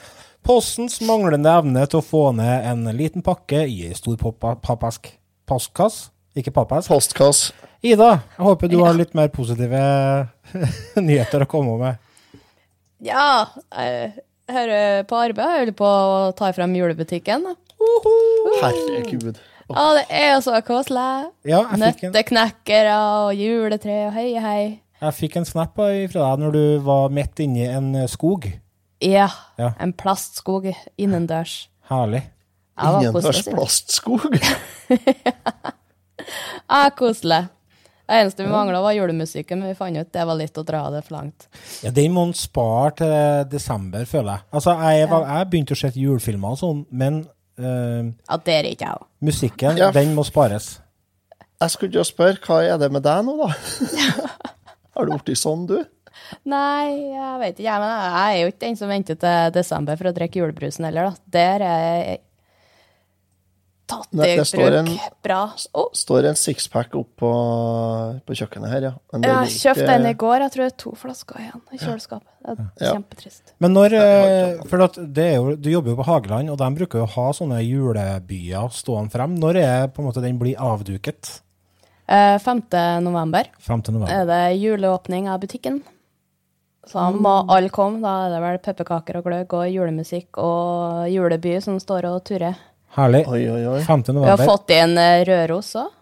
[0.42, 5.12] Postens manglende evne til å få ned en liten pakke i ei stor pappesk.
[5.46, 6.90] Postkass, ikke pappesk.
[6.90, 7.44] Postkass.
[7.82, 9.78] Ida, jeg håper du har litt mer positive
[11.06, 12.42] nyheter å komme med.
[13.06, 14.12] Ja, jeg
[14.50, 15.46] hører på arbeid.
[15.46, 17.46] Jeg holder på å ta frem julebutikken.
[17.46, 17.54] da.
[18.62, 19.38] Herregud.
[19.74, 21.06] Ja, det er jo så koselig.
[21.48, 24.64] Ja, Nøtteknekkere og juletre og hei, hei.
[25.02, 28.46] jeg fikk en snap fra deg når du var midt inni en eh, skog.
[29.02, 29.72] Ja, Ja.
[29.82, 31.68] en plastskog innendørs.
[31.90, 32.22] Herlig.
[32.78, 34.28] Innendørs plastskog.
[36.68, 37.46] Ja, koselig.
[38.06, 40.82] Det eneste vi mangla, var julemusikken, men vi fant ut det var litt å dra
[40.92, 41.46] det for langt.
[41.84, 44.44] Ja, Den må en spare til desember, føler jeg.
[44.52, 47.22] Altså, Jeg, jeg begynte å se julefilmer og sånn, men
[47.58, 49.06] Ja, det er ikke jeg òg.
[49.20, 49.90] musikken, Ja.
[49.92, 50.78] den må spares.
[51.60, 53.52] Jeg skulle jo spørre, hva er det med deg nå, da?
[54.96, 55.76] Har du blitt sånn, du?
[56.48, 57.66] Nei, jeg vet ikke.
[57.68, 60.84] Jeg, men jeg er jo ikke den som venter til desember for å drikke julebrusen
[60.88, 61.14] heller, da.
[61.38, 62.20] Der er jeg
[63.86, 64.72] tatt det i bruk.
[64.78, 65.52] en- Bra.
[65.74, 65.88] Oh.
[65.92, 67.30] Står en sixpack opp på,
[68.26, 68.92] på kjøkkenet her, ja.
[69.12, 70.38] Men jeg den er kjøpte ikke- den i går.
[70.40, 72.28] Jeg tror det er to flasker igjen i kjøleskapet.
[72.42, 72.92] Det er Ja.
[72.94, 73.52] kjempetrist.
[73.60, 76.70] Men når eh, For at det er jo, du jobber jo på Hageland, og de
[76.74, 79.36] bruker jo å ha sånne julebyer stående frem.
[79.38, 81.40] Når er på en måte den blir avduket?
[82.08, 82.62] Eh, 5.
[83.02, 84.12] november Frem til november.
[84.12, 85.82] er det juleåpning av butikken.
[86.84, 88.00] Så da må alle komme.
[88.02, 92.56] Da er det vel pepperkaker og gløgg og julemusikk og juleby som står og turrer.
[92.92, 93.24] Herlig.
[93.28, 93.80] Oi, oi, oi.
[93.86, 94.04] 5.
[94.12, 95.98] Vi har fått inn eh, Røros òg.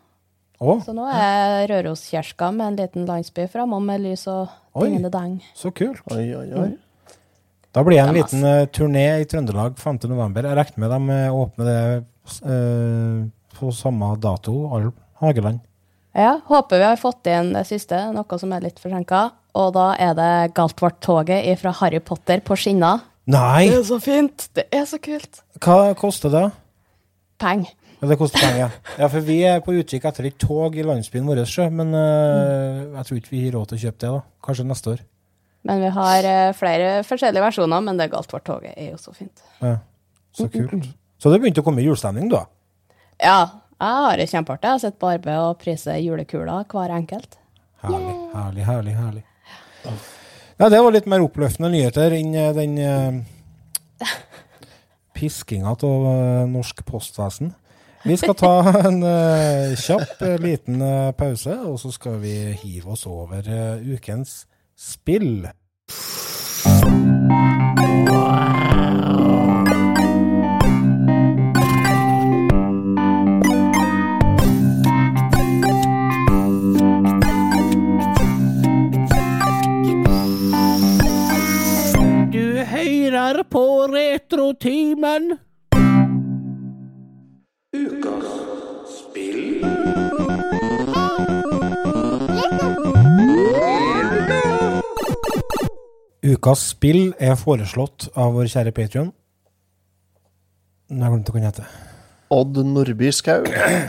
[0.60, 0.76] Oh.
[0.84, 4.50] Så nå er Røroskirka med en liten landsby framom med lys og
[5.08, 5.38] dang.
[5.56, 6.02] så kult.
[6.12, 6.68] Oi, oi, oi.
[7.72, 10.02] Da blir det en liten uh, turné i Trøndelag 5.
[10.10, 10.44] november.
[10.44, 11.80] Jeg regner med de eh, åpner det
[12.44, 13.24] uh,
[13.56, 14.90] på samme dato, all
[15.22, 15.62] Hageland.
[16.12, 19.28] Ja, håper vi har fått inn det siste, noe som er litt forsinka.
[19.56, 23.06] Og da er det Galtvort-toget fra Harry Potter på skinner.
[23.30, 23.70] Nei!
[23.70, 24.50] Det er så fint!
[24.58, 25.44] Det er så kult!
[25.62, 26.48] Hva koster det?
[27.40, 27.64] Peng.
[28.00, 28.74] Ja, det koster penger.
[28.96, 31.42] Ja, for vi er på utkikk etter et tog i landsbyen vår,
[31.76, 34.20] men uh, jeg tror ikke vi har råd til å kjøpe det, da.
[34.46, 35.02] Kanskje neste år.
[35.68, 39.12] Men vi har uh, flere forskjellige versjoner, men det er galt Galtvort-toget er jo så
[39.16, 39.44] fint.
[39.60, 39.74] Ja,
[40.36, 40.88] så kult.
[41.20, 42.46] Så det begynte å komme julestemning, da?
[43.20, 43.40] Ja,
[43.76, 44.68] jeg har det kjempeartig.
[44.68, 47.36] Jeg har sett på arbeid og priser julekula hver enkelt.
[47.84, 48.96] Herlig, herlig, herlig.
[48.96, 49.22] herlig.
[50.60, 54.08] Ja, det var litt mer oppløftende nyheter enn eh, den uh,
[55.20, 57.52] piskinga av eh, norsk postvesen.
[58.02, 58.52] Vi skal ta
[58.88, 63.76] en uh, kjapp eh, liten uh, pause, og så skal vi hive oss over uh,
[63.92, 65.44] ukens spill.
[84.10, 85.38] Retrotimen.
[87.76, 88.30] Ukas
[88.90, 89.60] spill
[96.26, 99.12] Ukas spill er foreslått av vår kjære Patrion.
[100.90, 101.70] Jeg glemte hva han heter.
[102.34, 103.46] Odd Nordby Skau.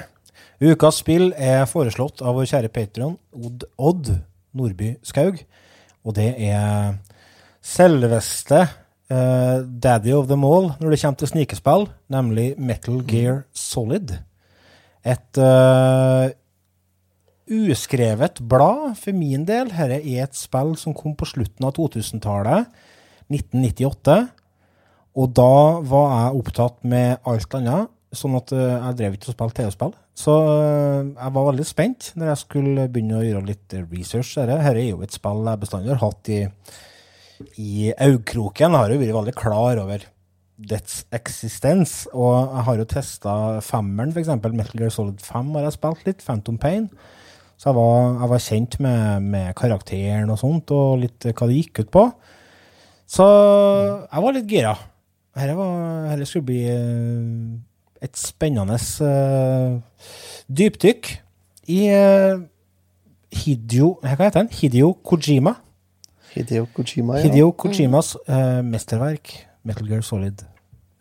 [0.70, 4.14] Ukas spill er foreslått av vår kjære Patrion, Odd, Odd
[4.54, 5.42] Nordby Skaug.
[6.06, 6.94] Og det er
[7.66, 8.68] selveste
[9.12, 14.16] eh, daddy of them all når det kommer til snikespill, nemlig Metal Gear Solid.
[15.02, 16.30] Et uh,
[17.52, 19.72] uskrevet blad for min del.
[19.72, 22.70] Dette er et spill som kom på slutten av 2000-tallet,
[23.32, 24.20] 1998.
[25.20, 29.36] Og da var jeg opptatt med alt annet, sånn at eh, jeg drev ikke og
[29.36, 29.92] spilte TV-spill.
[30.22, 30.36] Så
[31.10, 34.38] jeg var veldig spent når jeg skulle begynne å gjøre litt research.
[34.38, 36.42] Dette er jo et spill jeg bestandig har hatt i,
[37.60, 38.76] i øyekroken.
[38.78, 40.06] Har jo vært veldig klar over
[40.70, 42.06] dets eksistens.
[42.14, 43.34] Og jeg har jo testa
[43.66, 44.32] femmeren, f.eks.
[44.44, 46.24] Metal Gear Solid 5 har jeg spilt litt.
[46.26, 46.88] Phantom Pain.
[47.62, 51.60] Så jeg var, jeg var kjent med, med karakteren og sånt, og litt hva det
[51.60, 52.06] gikk ut på.
[53.12, 53.26] Så
[54.08, 54.72] jeg var litt gira.
[55.36, 55.68] Dette,
[56.10, 57.52] dette skulle bli eh,
[58.04, 59.78] et spennende uh,
[60.52, 61.12] dypdykk
[61.72, 62.42] i uh,
[63.32, 64.50] Hideo Hva heter han?
[64.52, 65.54] Hideo Kojima.
[66.32, 67.28] Hideo Kojima, ja.
[67.28, 69.34] Hideo Kojimas uh, mesterverk,
[69.68, 70.46] Metal Gear Solid.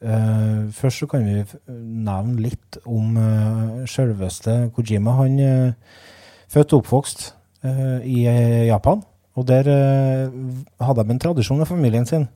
[0.01, 5.15] Uh, først så kan vi nevne litt om uh, selveste Kojima.
[5.21, 6.01] Han uh,
[6.51, 7.29] født og oppvokst
[7.63, 8.25] uh, i
[8.71, 9.05] Japan,
[9.39, 9.69] og der
[10.83, 12.27] hadde de en tradisjon med familien sin,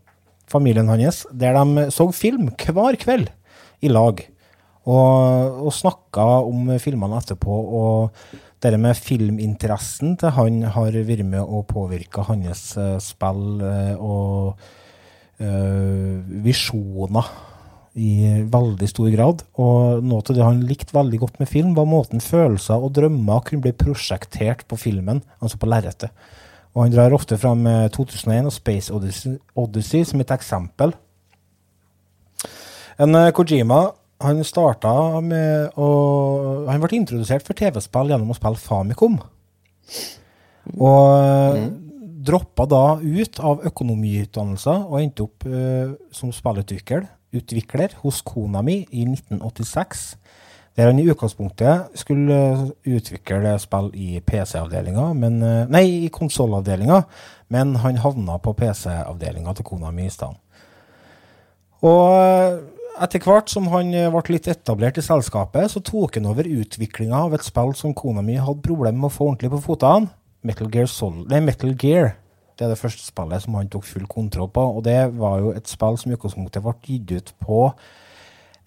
[0.48, 3.32] familien hans, der de så film hver kveld
[3.82, 4.22] i lag.
[4.84, 7.60] Og, og snakka om filmene etterpå.
[7.80, 13.96] Og det med filminteressen til han har vært med å påvirke hans eh, spill eh,
[14.00, 14.54] og
[15.44, 17.28] øh, visjoner
[17.94, 19.44] i veldig stor grad.
[19.60, 23.44] Og noe av det han likte veldig godt med film, var måten følelser og drømmer
[23.46, 26.10] kunne bli prosjektert på filmen, altså på lerretet.
[26.74, 30.94] Og han drar ofte fram eh, 2001 og Space Odyssey, Odyssey som et eksempel.
[32.98, 33.86] En eh, Kojima
[34.24, 35.88] han starta med å
[36.68, 39.18] Han ble introdusert for TV-spill gjennom å spille Famicom.
[40.74, 41.66] Og mm.
[42.24, 49.04] droppa da ut av økonomiutdannelser og endte opp uh, som spillutvikler hos hos Konami i
[49.06, 50.14] 1986.
[50.74, 52.62] Der han i utgangspunktet skulle eh,
[52.96, 57.02] utvikle spill i PC-avdelinga, men eh, Nei, i konsollavdelinga,
[57.54, 60.34] men han havna på PC-avdelinga til Konami i stedet.
[61.86, 62.58] Og eh,
[63.02, 67.24] etter hvert som han eh, ble litt etablert i selskapet, så tok han over utviklinga
[67.26, 70.12] av et spill som kona mi hadde problemer med å få ordentlig på føttene.
[70.44, 72.12] Metal Gear Sol nei, Metal Gear.
[72.54, 74.62] Det er det første spillet som han tok full kontroll på.
[74.76, 77.60] Og det var jo et spill som i utgangspunktet ble gitt ut på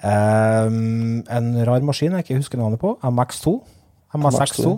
[0.01, 2.97] um, en rar maskin jeg ikke husker navnet på.
[3.05, 3.53] MX2.
[4.17, 4.73] MSX2.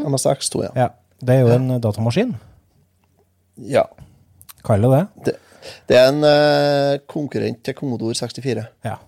[0.00, 0.72] MSX2, ja.
[0.84, 0.88] Ja,
[1.20, 2.36] det er jo en datamaskin.
[3.68, 3.84] ja.
[4.62, 5.06] Kall det.
[5.26, 5.34] Det,
[5.88, 8.66] det er en uh, konkurrent til Commodore 64.
[8.86, 8.98] Ja.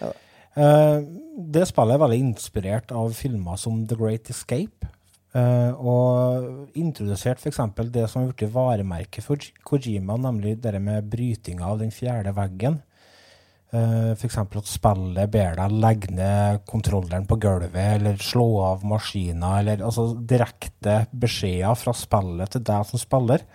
[0.00, 0.12] Ja.
[0.56, 1.02] Uh,
[1.50, 4.90] det spillet er veldig inspirert av filmer som The Great Escape.
[5.30, 7.60] Uh, og introdusert f.eks.
[7.94, 12.80] det som har blitt varemerket for Kojima, nemlig det med brytinga av den fjerde veggen.
[13.70, 14.40] Uh, F.eks.
[14.42, 20.08] at spillet ber deg legge ned kontrolleren på gulvet, eller slå av maskiner, eller altså
[20.18, 23.46] direkte beskjeder fra spillet til deg som spiller.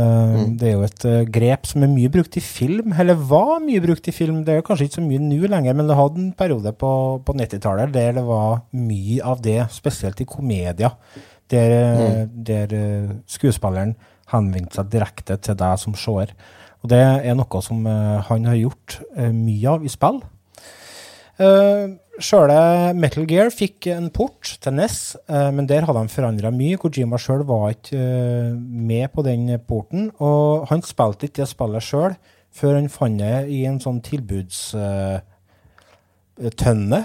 [0.00, 3.58] Eh, Det er jo et eh, grep som er mye brukt i film, eller var
[3.64, 4.44] mye brukt i film.
[4.44, 6.92] Det er kanskje ikke så mye nå lenger, men det hadde en periode på,
[7.24, 10.94] på 90-tallet der det var mye av det, spesielt i komedier,
[11.50, 12.38] der, mm.
[12.44, 13.96] der eh, skuespilleren
[14.32, 16.34] henvendte seg direkte til deg som seer.
[16.82, 20.20] Og det er noe som eh, han har gjort eh, mye av i spill.
[21.38, 26.50] Uh, Sjøle Metal Gear fikk en port til NES, eh, men der hadde de forandra
[26.50, 26.76] mye.
[26.80, 31.82] Kojima sjøl var ikke eh, med på den porten, og han spilte ikke det spillet
[31.86, 32.14] sjøl
[32.58, 35.22] før han fant det i en sånn tilbudstønne,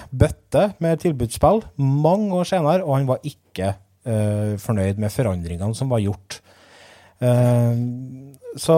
[0.09, 3.67] bøtte med tilbudsspill, mange år senere, og han var ikke
[4.07, 6.41] eh, fornøyd med forandringene som var gjort.
[7.21, 7.75] Eh,
[8.57, 8.77] så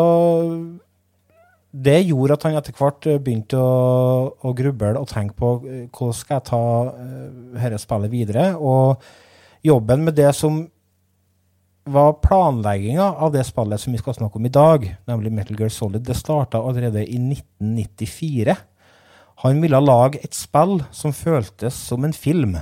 [1.75, 5.81] det gjorde at han etter hvert eh, begynte å, å gruble og tenke på eh,
[5.89, 8.45] hvordan skal jeg ta uh, dette spillet videre.
[8.55, 9.01] Og
[9.65, 10.61] jobben med det som
[11.85, 15.73] var planlegginga av det spillet som vi skal snakke om i dag, nemlig Metal Gear
[15.73, 18.55] Solid, det starta allerede i 1994.
[19.43, 22.55] Han ville lage et spill som føltes som en film.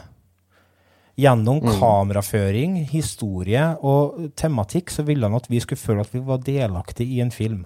[1.16, 6.42] Gjennom kameraføring, historie og tematikk så ville han at vi skulle føle at vi var
[6.42, 7.64] delaktige i en film.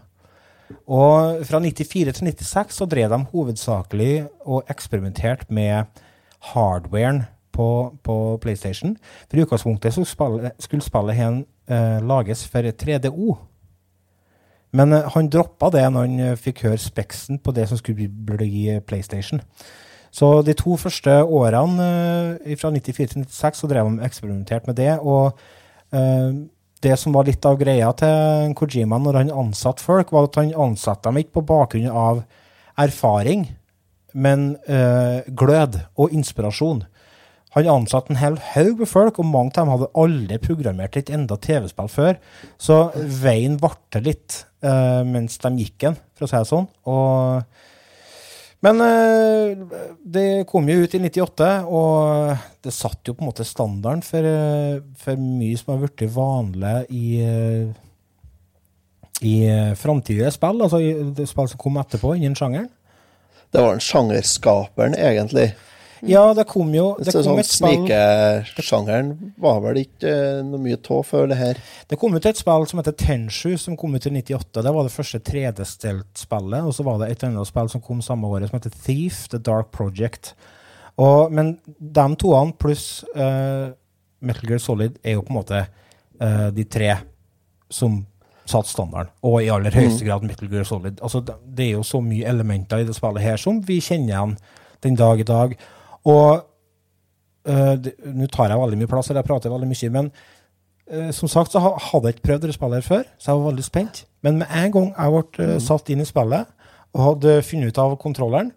[0.87, 5.83] Og fra 94 til 96 så drev de hovedsakelig og eksperimenterte med
[6.53, 8.97] hardwaren på, på PlayStation.
[9.29, 10.05] For i utgangspunktet så
[10.59, 13.37] skulle spillet hen eh, lages for 3DO.
[14.77, 18.07] Men eh, han droppa det når han eh, fikk høre speksen på det som skulle
[18.07, 19.41] bli, bli PlayStation.
[20.11, 21.87] Så de to første årene,
[22.45, 24.99] eh, fra 94 til 96, så drev de eksperimentert med det.
[24.99, 25.37] Og
[25.93, 26.31] eh,
[26.83, 30.53] det som var litt av greia til Kojima når han ansatte folk, var at han
[30.67, 32.21] ansatte dem ikke på bakgrunn av
[32.77, 33.47] erfaring,
[34.13, 36.83] men øh, glød og inspirasjon.
[37.57, 41.09] Han ansatte en hel haug med folk, og mange av dem hadde aldri programmert et
[41.13, 42.19] enda TV-spill før.
[42.61, 42.79] Så
[43.23, 46.69] veien varte litt øh, mens de gikk den, for å si det sånn.
[46.85, 47.66] Og
[48.65, 53.45] men eh, det kom jo ut i 98, og det satt jo på en måte
[53.45, 57.69] standarden for, eh, for mye som har blitt vanlig i, eh,
[59.21, 59.35] i
[59.77, 62.69] framtidige spill, altså i spill som kom etterpå innen sjangeren.
[63.53, 65.51] Det var den sjangerskaperen, egentlig.
[66.05, 70.41] Ja, det kom jo det Så kom sånn et spill Snikesjangeren var vel ikke eh,
[70.45, 71.61] noe mye av før det her.
[71.89, 74.61] Det kom ut et spill som heter Tenshu, som kom ut i 98.
[74.61, 76.67] Det var det første 3D-stelt-spillet.
[76.67, 79.41] Og så var det et annet spill som kom samme året, som heter Thief, The
[79.41, 80.35] Dark Project.
[80.97, 83.73] Og, men de toene pluss uh,
[84.25, 85.63] Metal Gear Solid er jo på en måte
[86.21, 86.95] uh, de tre
[87.69, 87.99] som
[88.47, 89.11] satt standarden.
[89.27, 91.01] Og i aller høyeste grad Metal Gear Solid.
[91.03, 94.13] Altså, det, det er jo så mye elementer i det spillet her som vi kjenner
[94.13, 94.37] igjen
[94.85, 95.57] den dag i dag.
[96.07, 96.41] Og
[97.47, 100.11] eh, Nå tar jeg veldig mye plass, eller jeg prater veldig mye, men
[100.87, 103.49] Eh, som sagt så hadde jeg ikke prøvd dette spillet her før, så jeg var
[103.49, 104.05] veldig spent.
[104.23, 106.47] Men med en gang jeg ble eh, satt inn i spillet
[106.95, 108.53] og hadde funnet ut av kontrolleren,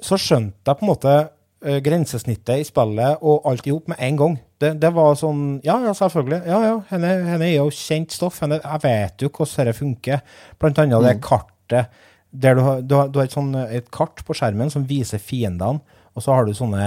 [0.00, 1.18] så skjønte jeg på en måte
[1.58, 4.34] grensesnittet i spillet og alt i hop med en gang.
[4.62, 6.38] Det, det var sånn Ja, ja, selvfølgelig.
[6.46, 8.36] Ja, ja, henne, henne er jo kjent stoff.
[8.44, 10.22] Henne, jeg vet jo hvordan dette funker.
[10.62, 11.98] Blant annet det kartet
[12.30, 15.18] der du har, du har, du har et, sånn, et kart på skjermen som viser
[15.18, 15.82] fiendene,
[16.18, 16.84] og så har du sånne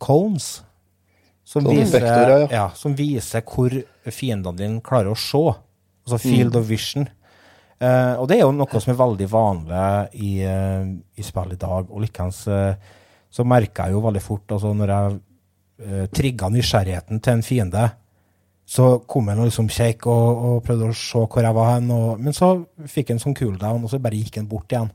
[0.00, 0.60] cones.
[1.42, 2.50] Som Sånne viser, vektorer, ja.
[2.54, 3.74] ja, som viser hvor
[4.14, 5.40] fiendene dine klarer å se.
[6.06, 7.08] Altså field of vision.
[7.80, 9.82] Uh, og det er jo noe som er veldig vanlig
[10.20, 10.84] i, uh,
[11.18, 11.90] i spill i dag.
[11.90, 12.76] Og likeens uh,
[13.30, 15.18] så merka jeg jo veldig fort, altså når jeg
[15.88, 17.88] uh, trigga nysgjerrigheten til en fiende,
[18.70, 21.90] så kom jeg nå liksom kjekk og, og prøvde å se hvor jeg var hen.
[21.90, 22.52] Og, men så
[22.86, 24.92] fikk en sånn cooldown, og så bare gikk han bort igjen.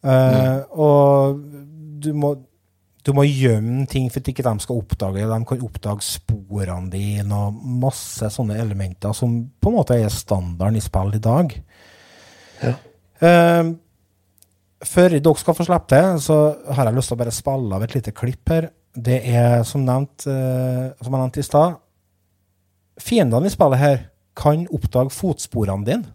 [0.00, 1.40] Eh, Og
[2.02, 2.34] du må,
[3.04, 5.28] du må gjemme ting for at ikke de skal oppdage det.
[5.30, 10.80] De kan oppdage sporene dine og masse sånne elementer som på en måte er standarden
[10.80, 11.54] i spill i dag.
[13.20, 13.70] Eh,
[14.80, 16.38] før dere skal få slippe til, så
[16.72, 18.70] har jeg lyst til å bare spille av et lite klipp her.
[18.96, 21.76] Det er som nevnt, uh, som jeg nevnte i stad,
[23.00, 24.00] fiendene i spillet her
[24.40, 26.14] kan oppdage fotsporene dine.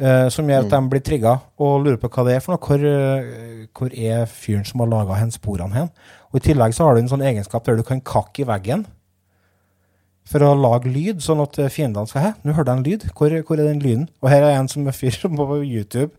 [0.00, 2.62] Eh, som gjør at de blir trigga og lurer på hva det er for noe.
[2.64, 5.92] Hvor, eh, hvor er fyren som har laga sporene hen?
[6.30, 8.86] Og I tillegg så har du en sånn egenskap der du kan kakke i veggen
[10.30, 13.08] for å lage lyd, sånn at eh, fiendene skal Hæ, nå hørte jeg en lyd.
[13.16, 14.06] Hvor, hvor er den lyden?
[14.22, 16.14] Og her er en som er fyr som på YouTube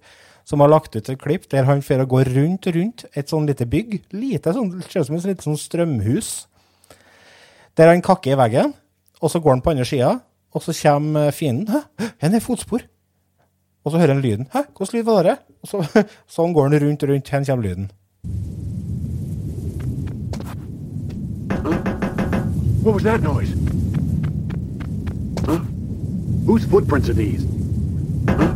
[0.48, 3.48] som har lagt ut et klipp der han får gå rundt og rundt et sånn
[3.48, 4.00] lite bygg.
[4.12, 6.32] Lite sånn, ser ut som et lite sånn strømhus.
[7.80, 8.74] Der han kakker i veggen,
[9.22, 10.15] og så går han på andre sida,
[10.52, 11.70] og så kommer fienden.
[11.72, 12.84] Hæ, en er fotspor.
[13.84, 14.48] Og så hører han lyden.
[14.54, 15.36] Hæ, hvordan lyd var det?
[15.62, 16.04] Og så,
[16.36, 17.91] sånn går han rundt og rundt, her kommer lyden.
[22.84, 23.54] What was that noise?
[25.46, 25.60] Huh?
[26.46, 27.44] Whose footprints are these?
[28.28, 28.54] Huh?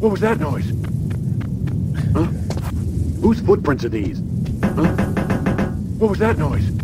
[0.00, 0.72] What was that noise?
[2.16, 2.28] Huh?
[3.20, 4.18] Whose footprints are these?
[4.62, 4.92] Huh?
[5.98, 6.74] What was that noise?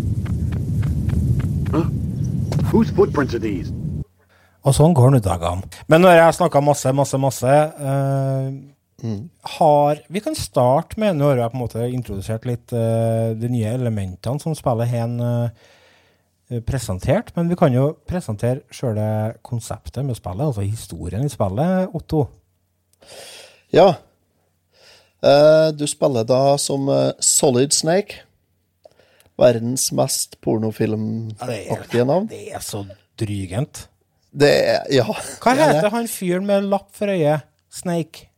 [2.71, 3.73] Whose footprints are these?
[4.61, 5.69] Og sånn går nå dagene.
[5.89, 8.49] Men når jeg har snakka masse, masse, masse eh,
[9.57, 13.49] har, Vi kan starte med Nå har jeg på en måte introdusert litt eh, de
[13.49, 17.33] nye elementene som spillet har uh, presentert.
[17.37, 22.27] Men vi kan jo presentere sjøle konseptet med spillet, altså historien i spillet, Otto.
[23.73, 23.95] Ja.
[25.21, 28.27] Uh, du spiller da som uh, Solid Snake.
[29.41, 32.29] Verdens mest pornofilmaktige navn.
[32.29, 32.85] Det er så
[33.21, 33.87] drygent.
[34.33, 35.07] Det er Ja.
[35.43, 37.47] Hva er heter ja, han fyren med lapp for øyet?
[37.71, 38.29] Snake?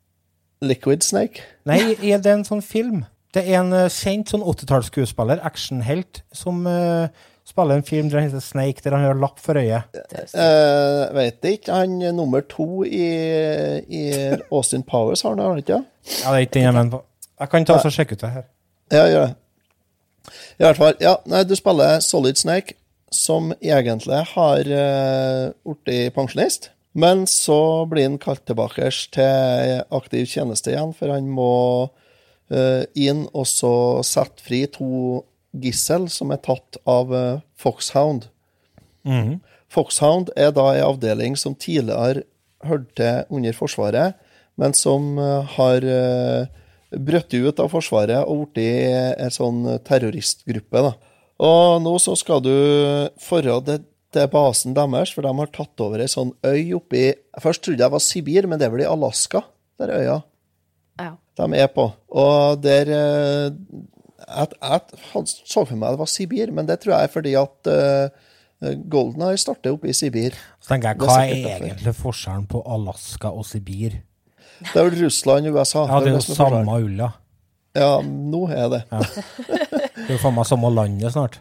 [0.63, 1.43] Liquid Snake.
[1.67, 3.05] Nei, er det en sånn film?
[3.35, 7.09] Det er en eh, kjent sånn 80-tallsskuespiller, actionhelt, som uh,
[7.49, 9.89] spiller en film der han heter Snake, der han har lapp for øyet.
[10.37, 11.73] Uh, vet ikke.
[11.73, 13.07] Han er nummer to i,
[13.89, 14.03] i
[14.51, 15.81] Austin Powers har han, har han ikke?
[16.21, 17.03] Ja, det er ikke den jeg mener på.
[17.41, 18.45] Jeg kan ta og sjekke ut det her.
[18.93, 19.35] Ja, gjør det.
[20.61, 20.95] I hvert fall.
[21.03, 22.77] Ja, nei, du spiller Solid Snake,
[23.15, 26.71] som egentlig har uh, blitt pensjonist.
[26.93, 31.53] Men så blir han kalt tilbake til aktiv tjeneste igjen, for han må
[31.89, 35.23] uh, inn og så sette fri to
[35.53, 38.29] gissel som er tatt av uh, Foxhound.
[39.73, 42.27] Foxhound er da en avdeling som tidligere
[42.63, 44.19] hørte til under Forsvaret,
[44.61, 46.45] men som eh, har uh,
[46.93, 50.83] brutt ut av Forsvaret og blitt en sånn terroristgruppe.
[50.85, 50.93] da.
[51.43, 52.53] Og nå så skal du
[53.23, 57.07] forholde til, til basen deres, for de har tatt over ei sånn øy oppi
[57.41, 59.41] Først trodde jeg det var Sibir, men det er vel i Alaska,
[59.81, 60.19] der øya
[61.01, 61.15] Ja.
[61.41, 61.87] de er på.
[62.13, 63.55] Og der eh,
[64.23, 64.83] Jeg,
[65.25, 69.25] så for meg det var Sibir, men det tror jeg er fordi at uh, Golden
[69.27, 70.37] Eye starter oppe i Sibir.
[70.63, 73.99] Så tenker jeg, Hva er er egentlig forskjellen på Alaska og Sibir?
[74.63, 75.87] Det er vel Russland og USA.
[75.89, 77.11] Ja, det er jo samme ulla.
[77.75, 78.83] Ja, nå er det.
[80.03, 81.41] Det er jo faen meg samme landet snart.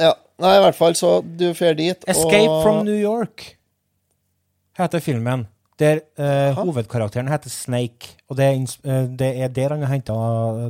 [0.00, 3.54] Ja, Nei, i hvert fall, så du drar dit, Escape from New York
[4.76, 5.46] heter filmen.
[5.80, 10.16] Der eh, hovedkarakteren heter Snake, og det er, eh, det er der han har henta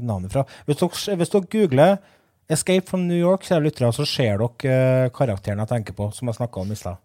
[0.03, 0.45] navnet fra.
[0.67, 1.97] Hvis dere, hvis dere googler
[2.51, 6.31] Escape from New York, så, lytter, så ser dere eh, karakteren jeg tenker på, som
[6.31, 7.03] jeg snakka om i stad.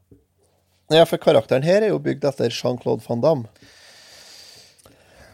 [0.91, 3.69] Ja, for karakteren her er jo bygd etter Jean-Claude van Damme.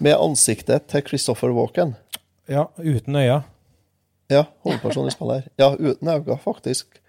[0.03, 1.95] Med ansiktet til Christopher Walken.
[2.47, 3.41] Ja, uten øyne.
[4.31, 5.51] Ja, hovedpersonen i spillet her.
[5.59, 6.99] Ja, uten øyne, faktisk.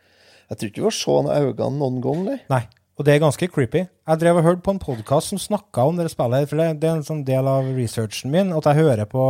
[0.49, 2.37] Jeg tror ikke vi har sett øynene øyne noen gang, nei.
[2.51, 2.65] Nei.
[2.99, 3.85] Og det er ganske creepy.
[3.87, 6.97] Jeg drev og hørte på en podkast som snakka om det spillet, for det, er
[6.97, 9.29] en sånn del av researchen min, at jeg hører på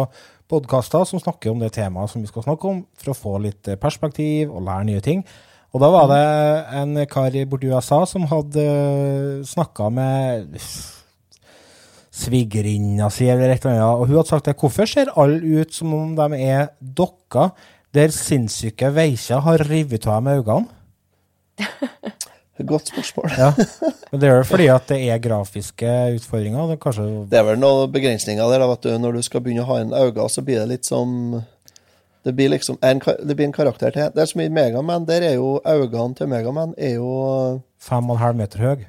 [0.49, 3.69] podkaster som snakker om det temaet som vi skal snakke om, for å få litt
[3.69, 5.25] eh, perspektiv og lære nye ting.
[5.77, 6.23] Og da var det
[6.81, 8.65] en kar borti USA som hadde
[9.45, 10.57] snakka med
[12.19, 14.57] svigerinna si eller et eller annet, og hun hadde sagt det.
[14.57, 17.53] Hvorfor ser alle ut som om de er dokker
[17.95, 20.67] der sinnssyke veikja har revet av dem øynene?
[22.67, 23.31] Godt spørsmål.
[23.39, 23.53] Ja.
[24.11, 26.73] Men det er jo fordi at det er grafiske utfordringer.
[26.73, 28.91] Det kanskje Det er vel noen begrensninger der, vet du.
[28.99, 31.41] Når du skal begynne å ha inn øyne, så blir det litt som
[32.27, 34.11] Det blir liksom en, det blir en karakter til.
[34.13, 35.07] Det er som i Megaman.
[35.07, 38.87] Der er jo øynene til Megaman er jo fem og en halv meter høy.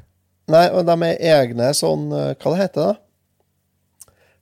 [0.50, 2.97] Nei, og de er egne sånn eh, Hva det heter det?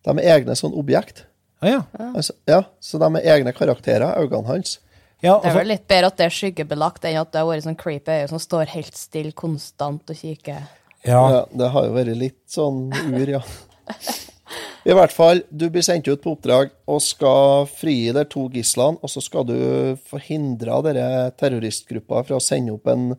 [0.08, 1.26] De er egne sånn objekt.
[1.60, 1.82] Ah, ja.
[2.14, 4.78] Altså, ja, så de er egne karakterer, øynene hans.
[5.22, 7.50] ja Det er altså, vel litt bedre at det er skyggebelagt enn at det har
[7.50, 10.68] vært sånn creepy øye som står helt stille konstant og kikker.
[11.08, 11.22] ja.
[11.34, 13.42] Ja, det har jo vært litt sånn ur, ja.
[14.88, 19.02] I hvert fall, du blir sendt ut på oppdrag og skal frigi de to gislene,
[19.02, 19.58] og så skal du
[20.08, 23.10] forhindre dere terroristgruppa fra å sende opp en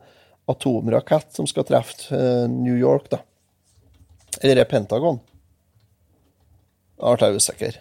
[0.48, 3.20] atomrakett som skal treffe eh, New York, da.
[4.40, 5.20] Eller er det Pentagon?
[6.98, 7.78] Da ble jeg usikker.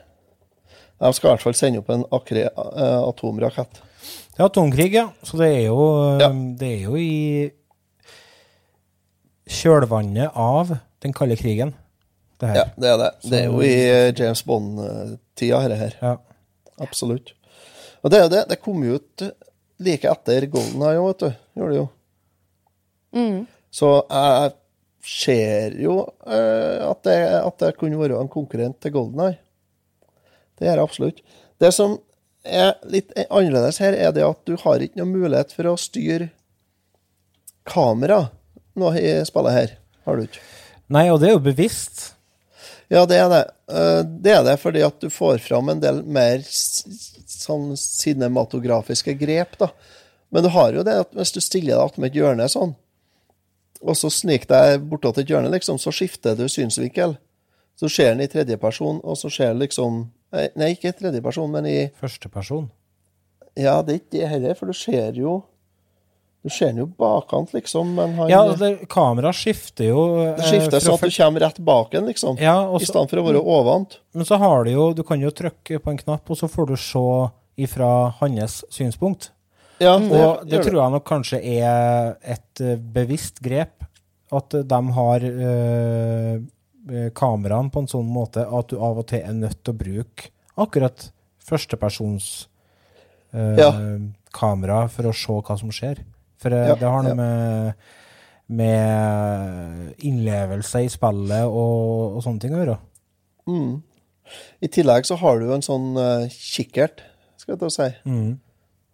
[0.98, 3.82] De skal i hvert fall sende opp en akre, eh, atomrakett.
[4.34, 5.08] Det er atomkrig, ja.
[5.26, 5.80] Så det er jo,
[6.22, 6.30] Ja.
[6.30, 7.52] det er jo i
[9.48, 11.74] kjølvannet av den kalde krigen,
[12.42, 12.56] det her.
[12.56, 13.12] Ja, det er det.
[13.24, 15.98] Det er jo i eh, James Bond-tida, dette her.
[16.02, 16.16] Ja.
[16.84, 17.34] Absolutt.
[18.04, 18.44] Og det er jo det.
[18.52, 19.24] Det kom jo ut
[19.82, 21.30] like etter Golden Eye òg, vet du.
[21.58, 21.88] Gjorde det jo.
[23.74, 24.52] Så jeg
[25.08, 29.40] ser jo uh, at, det, at det kunne være en konkurrent til Golden Eye.
[30.58, 31.22] Det gjør jeg absolutt.
[31.62, 31.98] Det som
[32.48, 36.30] er litt annerledes her, er det at du har ikke noen mulighet for å styre
[37.68, 38.28] kamera
[38.78, 39.74] nå i spillet her.
[40.08, 40.44] Har du ikke?
[40.94, 42.14] Nei, og det er jo bevisst.
[42.88, 43.44] Ja, det er det.
[43.68, 49.58] Eh, Det er det fordi at du får fram en del mer sånn cinematografiske grep,
[49.60, 49.72] da.
[50.32, 52.76] Men du har jo det at hvis du stiller deg attmed et hjørne sånn,
[53.84, 57.18] og så sniker deg bortåt et hjørne, liksom, så skifter du synsvinkel.
[57.78, 61.78] Så ser den i tredjeperson, og så ser liksom Nei, ikke i tredjeperson, men i
[62.00, 62.68] Førsteperson.
[63.58, 65.38] Ja, det er ikke det heller, for du ser jo
[66.46, 70.04] Du ser den jo bakant, liksom, men han Ja, det, kamera skifter jo
[70.36, 72.38] Det eh, skifter fra sånn at du kommer rett bak den, liksom.
[72.44, 73.98] Ja, også, I stedet for å være ovant.
[74.14, 76.70] Men så har du jo Du kan jo trykke på en knapp, og så får
[76.70, 77.08] du se
[77.58, 79.32] ifra hans synspunkt.
[79.82, 83.88] Ja, det, Og det gjør tror jeg nok kanskje er et eh, bevisst grep.
[84.34, 86.38] At de har eh,
[87.18, 90.30] kameraene på en sånn måte at du av og til er nødt til å bruke
[90.58, 91.10] akkurat
[91.48, 92.48] førstepersons
[93.34, 93.72] eh, Ja.
[94.34, 96.02] kamera for å se hva som skjer.
[96.42, 97.20] For eh, Ja, det har noe ja.
[97.20, 97.74] med,
[98.62, 102.80] med innlevelse i spillet og, og sånne ting å gjøre.
[104.62, 107.00] I tillegg så har du en sånn uh, kikkert,
[107.40, 108.34] skal jeg til å si, Mm.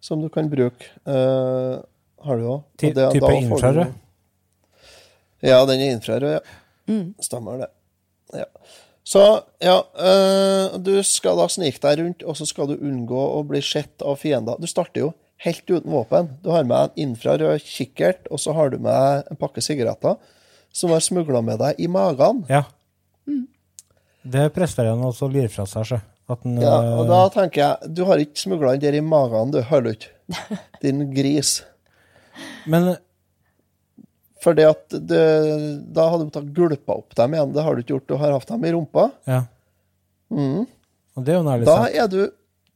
[0.04, 0.86] som du kan bruke.
[1.08, 1.82] Uh,
[2.24, 2.62] har du òg.
[2.78, 3.94] Type infrarød?
[5.44, 6.44] Ja, den er infrarød, ja.
[7.20, 7.70] Stemmer det.
[8.34, 8.48] Ja.
[9.04, 9.20] Så,
[9.60, 13.60] ja eh, Du skal da snike deg rundt, og så skal du unngå å bli
[13.64, 14.56] sett av fiender.
[14.60, 15.10] Du starter jo
[15.44, 16.30] helt uten våpen.
[16.44, 20.16] Du har med en infrarød kikkert, og så har du med en pakke sigaretter
[20.74, 22.42] som har smugla med deg i magen.
[22.50, 22.64] Ja.
[24.24, 26.00] Det presterer han også å lire fra seg, så.
[26.32, 29.04] At han, Ja, og eh, da tenker jeg, du har ikke smugla den der i
[29.04, 30.08] magen, du, har du ikke?
[30.82, 31.58] Din gris.
[32.64, 32.94] Men
[34.44, 35.24] Fordi at det,
[35.96, 37.52] da hadde du måttet gulpa opp dem igjen.
[37.54, 38.08] Det har du ikke gjort.
[38.10, 39.08] Du har hatt dem i rumpa.
[39.30, 39.42] Ja.
[40.34, 42.00] Og det er jo nærlig sant Da sak.
[42.02, 42.22] er du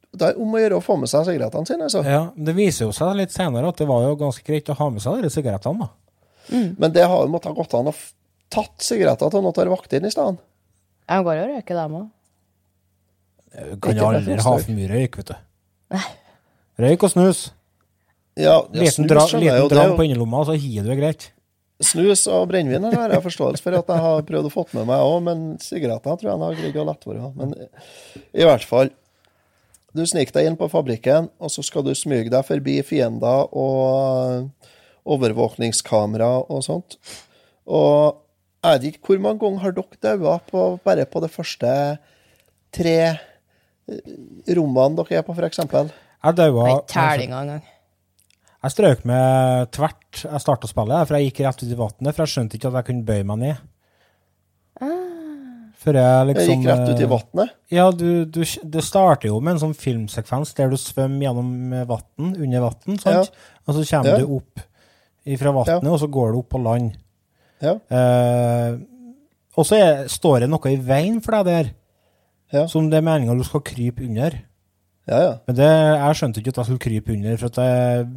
[0.09, 1.85] da er om å gjøre å få med seg sigarettene sine.
[1.85, 2.01] Altså.
[2.01, 4.87] Ja, det viser jo seg litt senere at det var jo ganske greit å ha
[4.89, 5.89] med seg de sigarettene, da.
[6.81, 7.93] Men det har jo måttet gått an å
[8.49, 10.41] tatt sigaretter til noen tar vaktene i stedet.
[11.09, 12.07] Jeg går jo og røyker dem òg.
[13.59, 16.01] Du kan jo aldri ha for mye røyk, vet du.
[16.81, 17.43] Røyk og snus.
[18.39, 21.29] Ja, ja, Liten, snus dra, liten dram på innerlomma, så hiver du det greit.
[21.79, 24.99] Snus og brennevin har jeg forståelse for at jeg har prøvd å få med meg
[24.99, 27.29] òg, men sigaretter tror jeg han har greid å lette være.
[27.39, 27.53] Men
[28.35, 28.91] i hvert fall
[29.95, 34.45] Du sniker deg inn på fabrikken, og så skal du smyge deg forbi fiender og
[35.09, 36.99] overvåkningskamera og sånt.
[37.65, 38.19] Og
[38.59, 41.73] jeg vet ikke hvor mange ganger har dere daua på, bare på de første
[42.75, 44.13] tre eh,
[44.53, 45.63] rommene dere er på, f.eks.?
[45.63, 47.67] Jeg daua Nei, tellinga engang.
[48.59, 50.23] Jeg strøk med tvert.
[50.25, 52.79] Jeg starta spillet, for jeg gikk rett ut i vannet, for jeg skjønte ikke at
[52.81, 53.61] jeg kunne bøye meg ned.
[55.79, 57.53] Før jeg liksom Jeg liksom gikk rett ut i eh, vannet.
[57.71, 61.53] Ja, du, du, det starter jo med en sånn filmsekvens der du svømmer gjennom
[61.87, 63.31] vann, under vann, sant?
[63.63, 64.17] Og så kommer Ja.
[64.19, 64.65] du opp
[65.39, 66.97] fra vannet, og så går du opp på land.
[67.63, 67.77] Ja.
[67.95, 68.75] Eh,
[69.55, 69.79] og så
[70.11, 71.71] står det noe i veien for deg der,
[72.51, 72.65] Ja.
[72.67, 74.35] som det er meninga du skal krype under.
[75.09, 75.33] Ja, ja.
[75.49, 78.07] Men det, jeg skjønte ikke at jeg skulle krype under, for at jeg,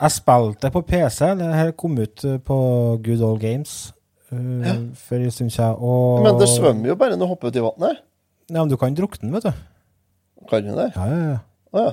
[0.00, 1.18] jeg spilte på PC.
[1.38, 2.56] Det her kom ut eh, på
[3.04, 3.74] Good Old Games
[4.32, 5.76] uh, for en stund siden.
[5.78, 8.02] Og, Men det svømmer jo bare når du hopper uti i vannet.
[8.50, 9.52] Ja, men du kan drukne, vet du.
[10.50, 10.90] Kan du det?
[10.96, 11.38] Ja, ja, ja.
[11.70, 11.90] Ja.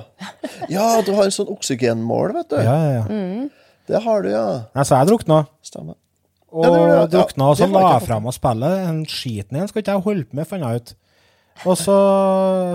[0.74, 2.58] ja, du har en sånn oksygenmål, vet du.
[2.58, 3.04] ja, ja, ja.
[3.06, 3.46] Mm.
[3.88, 4.46] Det har du, ja.
[4.74, 5.44] Nei, så jeg drukna.
[5.64, 5.94] Stemmer.
[6.50, 6.88] Og Ja, det det.
[6.96, 8.72] Ja, drukna, og så la jeg fram å spille.
[8.72, 8.88] spillet.
[8.90, 10.92] En skiten igjen skal ikke jeg holde på med, fant jeg ut.
[11.66, 11.96] Og så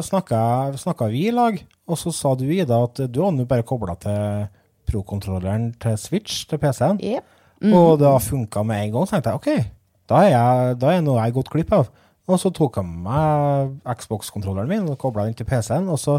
[0.04, 3.96] snakka, vi i lag, og så sa du, Ida, at du hadde jo bare kobla
[4.02, 4.48] til
[4.90, 7.00] pro-kontrolleren til Switch, til PC-en.
[7.04, 7.28] Jep.
[7.72, 9.08] Og det har funka med en gang.
[9.08, 9.70] Så tenkte jeg OK,
[10.12, 11.94] da er, jeg, da er noe jeg har gått glipp av.
[12.28, 15.88] Og så tok jeg med meg Xbox-kontrolleren min og kobla den til PC-en.
[15.92, 16.18] Og så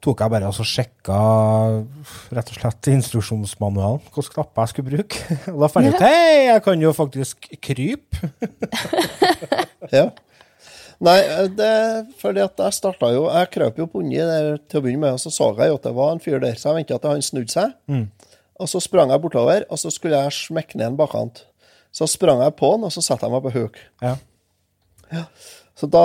[0.00, 1.18] tok jeg bare og så sjekka
[2.32, 5.36] rett og slett instruksjonsmanualen, hvilke knapper jeg skulle bruke.
[5.52, 8.30] Og da fant jeg ut hei, jeg kan jo faktisk krype.
[9.90, 10.10] Ja.
[11.00, 11.18] Nei,
[11.56, 11.72] det
[12.20, 15.16] fordi at jeg starta jo Jeg krøp jo på inni der til å begynne med,
[15.16, 17.14] og så så jeg jo at det var en fyr der, så jeg venta til
[17.14, 17.72] han snudde seg.
[18.60, 21.46] Og så sprang jeg bortover, og så skulle jeg smekke ned en bakkant.
[21.96, 23.80] Så sprang jeg på han, og så satte jeg meg på huk.
[24.04, 24.14] Ja.
[25.10, 25.24] ja.
[25.80, 26.04] Så da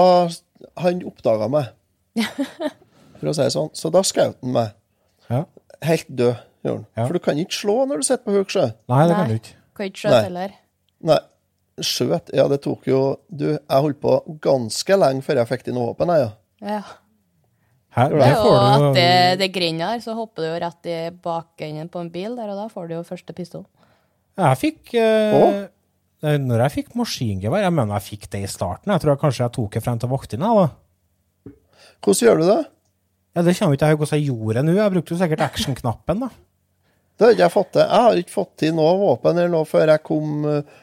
[0.79, 1.67] Han oppdaga meg,
[3.19, 3.69] for å si det sånn.
[3.75, 4.73] Så da skjøt han meg.
[5.29, 5.43] ja.
[5.83, 6.85] Helt død, gjorde han.
[6.95, 7.03] Ja.
[7.03, 8.69] For du kan ikke slå når du sitter på huk, sjø.
[8.89, 9.57] Nei, det kan du ikke.
[9.75, 10.23] Kan ikke skjøte Nei.
[10.29, 10.53] heller.
[11.05, 11.19] Nei.
[11.83, 12.29] Skjøt?
[12.35, 14.13] Ja, det tok jo Du, jeg holdt på
[14.43, 16.75] ganske lenge før jeg fikk til noe våpen, jeg, ja.
[16.75, 16.81] Ja.
[17.95, 19.09] Her, Det er jo du at det,
[19.39, 22.57] det grinner her, så hopper du jo rett i bakenden på en bil der, og
[22.59, 23.63] da får du jo første pistol.
[24.35, 25.61] Jeg fikk eh,
[26.43, 28.91] Når jeg fikk maskingevær Jeg mener jeg fikk det i starten.
[28.91, 30.49] Jeg tror jeg kanskje jeg tok det frem til vaktene.
[30.59, 31.53] da.
[32.03, 32.57] Hvordan gjør du det?
[33.35, 34.75] Ja, Det kommer ikke jeg hvordan jeg gjorde nå.
[34.75, 36.19] Jeg brukte jo sikkert action-knappen.
[36.25, 36.29] da.
[37.15, 37.81] Det har ikke jeg fått til.
[37.85, 40.75] Jeg har ikke fått til noe våpen eller noe før jeg kom eh,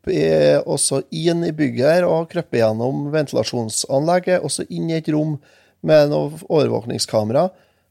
[0.00, 0.20] opp i,
[0.64, 5.38] også inn i bygget her og krøp gjennom ventilasjonsanlegget, og så inn i et rom
[5.84, 7.50] med noe overvåkningskamera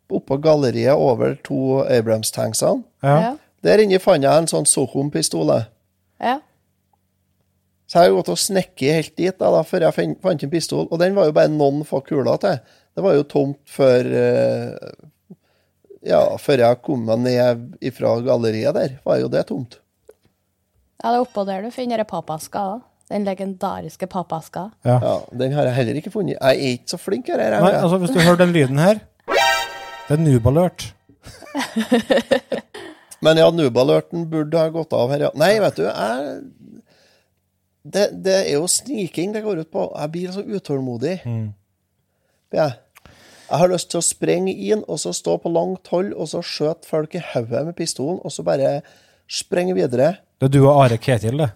[0.10, 2.84] oppå galleriet over to Abrams-tanksene.
[3.06, 3.18] Ja.
[3.22, 3.34] Ja.
[3.62, 5.52] Der inne fant jeg en sånn Sochom-pistol.
[6.20, 6.40] ja.
[7.90, 10.86] Så jeg har gått og snekket helt dit da, da, før jeg fant en pistol,
[10.92, 12.60] og den var jo bare noen få kuler til.
[12.94, 14.92] Det var jo tomt før eh,
[16.06, 19.80] Ja, før jeg kom meg ned fra galleriet der, var jo det tomt.
[21.00, 22.60] Ja, det er oppå der du finner pappaska.
[22.60, 22.80] da.
[23.10, 24.70] Den legendariske pappaska.
[24.86, 25.00] Ja.
[25.02, 26.38] Ja, Den har jeg heller ikke funnet.
[26.38, 27.40] Jeg er ikke så flink her.
[27.42, 30.94] her Nei, altså Hvis du hører den lyden her Det er nubalørt.
[33.26, 35.32] Men ja, Nubalørten burde ha gått av her, ja.
[35.36, 36.38] Nei, vet du, jeg
[37.90, 39.88] det, det er jo sniking det går ut på.
[39.96, 41.16] Jeg blir så utålmodig.
[41.24, 42.74] Jeg.
[43.50, 46.44] jeg har lyst til å sprenge inn og så stå på langt hold og så
[46.46, 48.80] skjøte folk i hodet med pistolen, og så bare
[49.30, 50.18] sprenge videre.
[50.40, 51.50] Det er du og Are Ketil, det.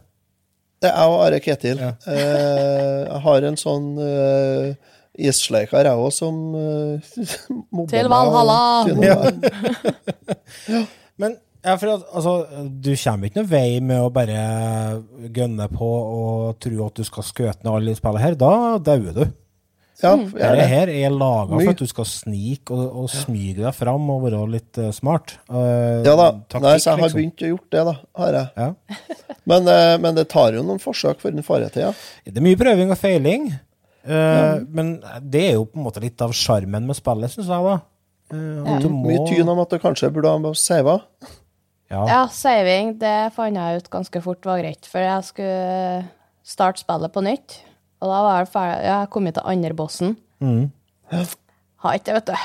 [0.84, 1.80] Det er jeg og Are Ketil.
[1.80, 4.74] Eh, jeg har en sånn uh,
[5.16, 7.14] issleiker, jeg òg, som uh,
[7.72, 8.58] mobber Til Valhalla!
[9.00, 9.16] Ja.
[10.74, 10.84] ja.
[11.16, 12.34] Men ja, for at, altså,
[12.68, 14.42] du kommer ikke noen vei med å bare
[15.32, 18.36] gønne på og tro at du skal skøte ned alle i spillet her.
[18.36, 18.54] Da
[18.84, 19.24] dauer du.
[20.02, 20.68] Ja, jeg er Dette det.
[20.72, 24.40] her er laga for at du skal snike og, og smyge deg fram og være
[24.52, 25.36] litt uh, smart.
[25.48, 26.32] Uh, Ja da.
[26.50, 27.20] taktikk, Nei, så jeg har liksom.
[27.22, 27.94] begynt å gjort det, da.
[28.20, 28.50] Har jeg.
[28.58, 28.98] Ja.
[29.54, 31.94] Men, uh, men det tar jo noen forsøk før den farer det til, ja.
[32.26, 33.50] Det er mye prøving og feiling.
[34.08, 37.66] eh, Men det er jo på en måte litt av sjarmen med spillet, syns jeg.
[37.68, 37.76] da.
[38.32, 40.96] Eh, at må- Mye tyn om at du kanskje burde ha sava.
[41.92, 42.06] Ja.
[42.08, 46.06] Ja, saving, det fant jeg ut ganske fort var greit, for jeg skulle
[46.44, 47.60] starte spillet på nytt.
[48.04, 50.18] Og da var jeg ferdig, ja, jeg kom til andre bossen.
[50.44, 50.66] Mm.
[51.84, 52.36] Har ikke det, vet du.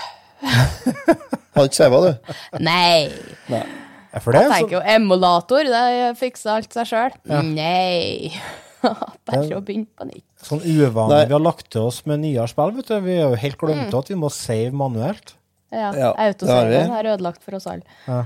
[1.58, 2.32] Har ikke sava, du?
[2.62, 3.08] Nei!
[3.50, 7.16] Ja, for det, Jeg tenker jo emulator, det fikser alt seg sjøl.
[7.50, 8.30] Nei!
[9.26, 10.24] Bare å begynne på nytt.
[10.46, 11.24] sånn uvanlig Nei.
[11.26, 12.76] vi har lagt til oss med nyere spill.
[12.76, 12.94] vet du.
[13.02, 15.34] Vi har jo helt glemt at vi må save manuelt.
[15.74, 17.10] Ja, Ja, Autosaven har.
[17.16, 17.82] Ødelagt for oss alle.
[18.06, 18.22] Ja.
[18.22, 18.24] Ja.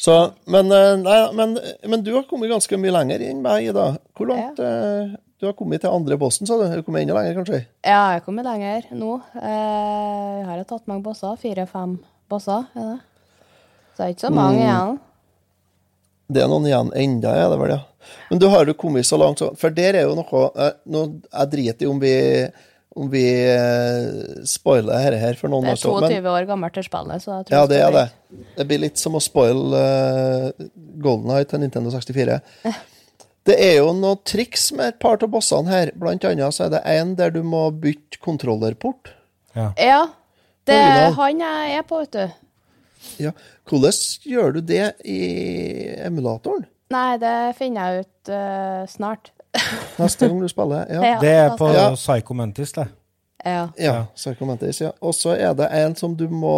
[0.00, 0.14] Så,
[0.50, 1.56] men, eh, nei, men,
[1.92, 3.88] men du har kommet ganske mye lenger enn meg, Ida.
[4.16, 6.64] Hvor langt eh, Du har kommet til andre bossen, sa du?
[6.66, 7.60] Har du kommet enda lenger, kanskje?
[7.86, 9.12] Ja, jeg har kommet lenger nå.
[9.38, 11.36] Eh, Jeg har tatt mange bosser.
[11.38, 11.98] Fire-fem
[12.30, 12.64] bosser.
[12.74, 12.96] Er det?
[13.94, 14.98] Så det er ikke så mange igjen.
[16.28, 18.14] Det er noen igjen enda, er det vel, ja.
[18.30, 21.00] Men du har jo kommet så langt, så For der er jo noe eh, nå,
[21.32, 22.12] Jeg driter i om vi
[22.96, 25.66] om vi eh, spoiler dette her for noen.
[25.66, 27.82] Det er altså, men- 22 år gammelt til spillet, så jeg tror Ja, det det
[27.86, 28.06] er det.
[28.56, 30.68] Det blir litt som å spoile uh,
[31.02, 32.40] Golden Eye til Nintendo 64.
[33.48, 35.90] Det er jo noen triks med et par av bossene her.
[35.96, 39.14] Blant annet så er det en der du må bytte kontrollerport.
[39.56, 40.02] Ja.
[40.68, 42.34] Det er han jeg er på, vet du.
[43.24, 43.32] Ja.
[43.64, 43.96] Hvordan
[44.28, 45.22] gjør du det i
[46.04, 46.66] emulatoren?
[46.92, 49.32] Nei, det finner jeg ut uh, snart.
[49.98, 50.86] Neste gang du spiller?
[50.92, 51.02] Ja.
[51.04, 51.90] Ja, Det er på Ja.
[51.96, 52.88] Psycho Mantis, det.
[53.44, 53.68] Ja.
[53.78, 54.92] Ja, Psycho Mantis, ja.
[55.00, 56.54] Og så er det en som du må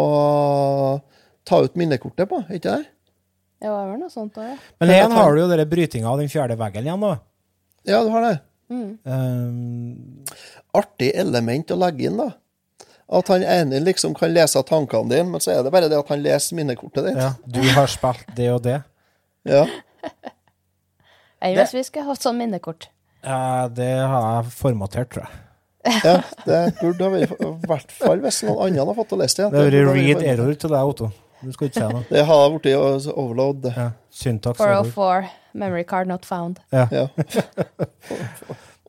[1.47, 2.85] ta ut minnekortet på, ikke det?
[3.61, 4.57] Det var noe sånt òg, ja.
[4.81, 7.15] Men igjen har du jo den brytinga av den fjerde veggen igjen, da.
[7.85, 8.37] Ja, du har det.
[8.71, 10.23] Um,
[10.73, 12.31] Artig element å legge inn, da.
[13.11, 16.09] At han ene liksom kan lese tankene dine, men så er det bare det at
[16.13, 17.17] han leser minnekortet ditt.
[17.19, 18.79] ja, du har spilt det og det.
[19.49, 19.65] Ja.
[21.41, 22.89] Jeg hvis vi skulle hatt sånn minnekort.
[23.25, 25.39] Ja, det har jeg formatert, tror jeg.
[26.05, 26.15] ja,
[26.45, 29.47] det burde ha vært i hvert fall hvis noen andre har fått å lese det.
[29.49, 31.09] Det har vært read error til deg, Otto.
[31.41, 32.03] Du skal ikke si noe.
[32.11, 33.65] Det har blitt overload.
[33.73, 33.87] Ja.
[34.13, 35.31] Syntax 404.
[35.57, 36.61] Memory card not found.
[36.71, 36.85] Ja.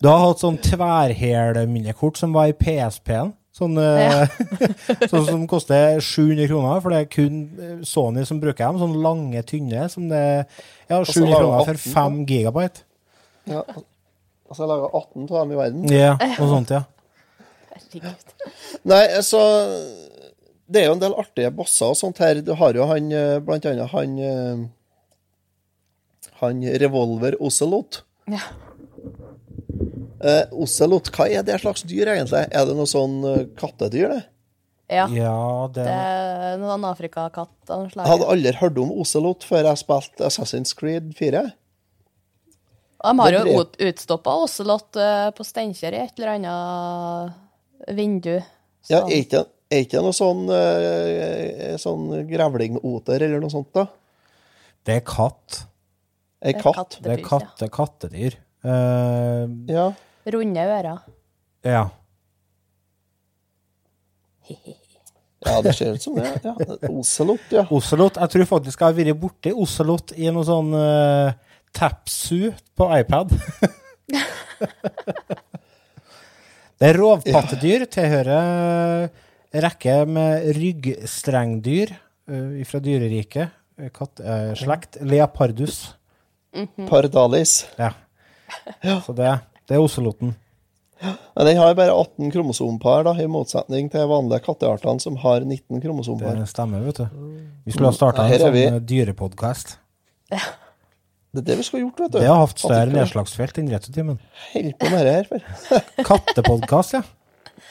[0.02, 3.28] Du har hatt sånn tverrhælminnekort som var i PSP-en.
[3.52, 4.24] Sånn, ja.
[5.10, 8.78] sånn som koster 700 kroner, for det er kun eh, Sony som bruker dem.
[8.80, 9.84] Sånne lange, tynne.
[9.92, 10.22] Som det,
[10.88, 12.86] ja, 700 lager kroner for 5 gigabyte.
[13.50, 13.60] Ja.
[14.48, 15.84] Altså, jeg lager 18 av dem i verden.
[15.92, 16.82] Ja, noe sånt, ja.
[17.72, 18.32] Herregud.
[18.88, 19.40] Nei, altså
[20.68, 22.40] Det er jo en del artige bosser og sånt her.
[22.44, 24.62] Du har jo han eh, blant annet han eh,
[26.40, 28.02] Han Revolver Ocelot.
[28.32, 28.40] Ja.
[30.22, 32.44] Eh, Ocelot, hva er det slags dyr, egentlig?
[32.54, 34.20] Er det noe sånn eh, kattedyr, det?
[34.92, 35.06] Ja.
[35.08, 35.36] Ja,
[35.72, 38.06] det Det er noen afrikakatt av noe Jeg slag.
[38.10, 41.42] hadde aldri hørt om Ocelot før jeg spilte Assassin's Creed 4.
[43.02, 48.36] De har jo det ut, utstoppa ocelot eh, på Steinkjer i et eller annet vindu.
[48.90, 49.10] Ja, Sånn.
[49.10, 49.40] er ikke,
[49.72, 53.88] er ikke noe sånn, eh, sånn grevlingoter eller noe sånt, da?
[54.86, 55.64] Det er katt.
[56.42, 56.96] Ei Det er katt?
[57.02, 58.38] Det er kattepus, katte, kattedyr.
[58.62, 59.88] Uh, Ja.
[60.26, 60.98] Runde ører.
[61.64, 61.88] ja.
[65.46, 66.28] ja, det ser ut som det.
[66.44, 66.54] Ja.
[66.90, 67.64] Ocelot, ja.
[67.70, 68.18] Ocelot.
[68.20, 71.32] Jeg tror faktisk jeg har vært borti Ocelot i noe sånn uh,
[71.74, 73.32] Tapsu på iPad.
[76.78, 79.08] det er rovpattedyr, tilhører
[79.52, 83.58] en rekke med ryggstrengdyr uh, fra dyreriket.
[83.78, 85.00] eh, Katt, eh, slekt.
[85.00, 85.94] Leopardus.
[86.88, 87.66] Pardalis.
[87.78, 87.94] Ja.
[89.06, 89.32] Så det,
[89.72, 90.34] det er oceloten.
[91.02, 95.80] Men den har bare 18 kromosompar, da, i motsetning til vanlige katteartene som har 19
[95.82, 96.36] kromosompar.
[96.38, 97.22] Det stemmer, vet du.
[97.64, 99.78] Vi skulle ha starta en sånn eh, dyrepodkast.
[100.30, 102.18] Det er det vi skulle gjort, vet du.
[102.20, 104.18] Det har hatt større nedslagsfelt enn Retutimen.
[104.52, 105.46] Holder på med det her for.
[106.10, 107.02] Kattepodkast, ja.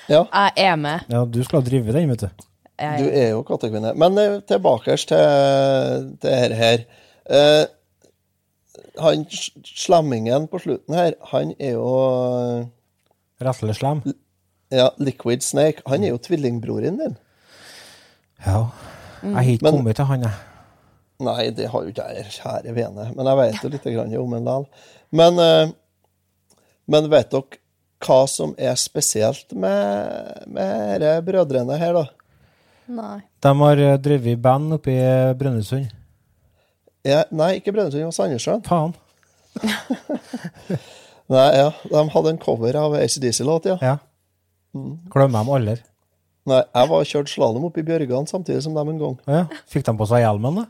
[0.10, 1.06] Ja, Jeg er med.
[1.14, 1.22] ja.
[1.30, 2.48] Du skulle ha drevet den, vet du.
[2.82, 3.94] du er jo kattekvinne.
[4.02, 6.58] Men eh, tilbake til det her.
[6.58, 6.84] her.
[7.30, 7.64] Eh,
[9.00, 9.26] han
[9.64, 12.66] slemmingen på slutten her, han er jo eh,
[13.42, 14.04] Rasleslem.
[14.72, 15.84] Ja, Liquid Snake.
[15.90, 17.16] Han er jo tvillingbroren din.
[18.46, 18.68] Ja.
[19.22, 20.48] Jeg har ikke kommet til han, jeg.
[21.22, 23.08] Nei, det har jo ikke jeg, kjære vene.
[23.16, 24.70] Men jeg vet jo litt grann om en dal
[25.14, 25.74] Men, eh,
[26.90, 27.60] men vet dere
[28.02, 32.08] hva som er spesielt med, med disse brødrene her, da?
[32.92, 33.20] nei.
[33.44, 35.04] De har eh, drevet band oppe i
[35.38, 35.92] Brønnøysund.
[37.08, 38.62] Ja, nei, ikke Brønnøysund og Sandnessjøen.
[38.68, 38.94] Faen.
[41.32, 43.78] Nei, ja, De hadde en cover av ACDC-låt, ja.
[43.82, 43.96] Ja.
[44.76, 44.98] Mm.
[45.12, 45.76] Glemmer dem aldri.
[46.50, 49.18] Nei, Jeg var kjørt slalåm oppe i Bjørgan samtidig som dem en gang.
[49.30, 49.44] Ja.
[49.72, 50.66] Fikk de på seg hjelmen, da?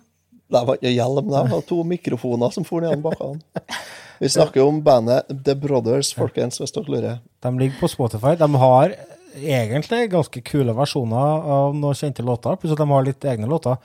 [0.52, 3.40] Det var ikke hjelm, det var to mikrofoner som for ned bakkene.
[4.22, 7.22] Vi snakker om bandet The Brothers, folkens, hvis dere lurer.
[7.42, 8.36] De ligger på Spotify.
[8.38, 8.94] De har
[9.40, 13.80] egentlig ganske kule versjoner av noen kjente låter, pluss at de har litt egne låter.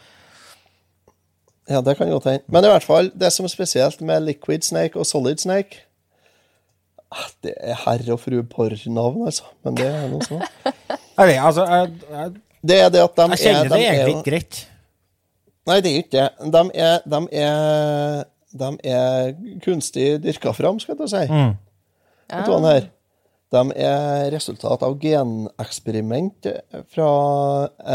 [1.69, 2.45] Ja, det kan godt hende.
[2.47, 5.83] Men i hvert fall, det som er spesielt med Liquid Snake og Solid Snake
[7.11, 9.49] ah, Det er herre og fru porr-navn, altså.
[9.65, 10.47] Men det er noe sånt.
[11.19, 12.33] Jeg vet, altså, jeg, jeg,
[12.69, 14.59] Det er det at de jeg kjenner er, det egentlig ikke greit.
[15.67, 16.53] Nei, det er ikke det.
[16.53, 18.27] De er, de er,
[18.61, 19.31] de er
[19.65, 21.23] kunstig dyrka fram, skal jeg si.
[21.33, 21.55] Mm.
[22.35, 22.91] Vet du hva her?
[23.55, 26.51] De er resultat av geneksperiment
[26.93, 27.11] fra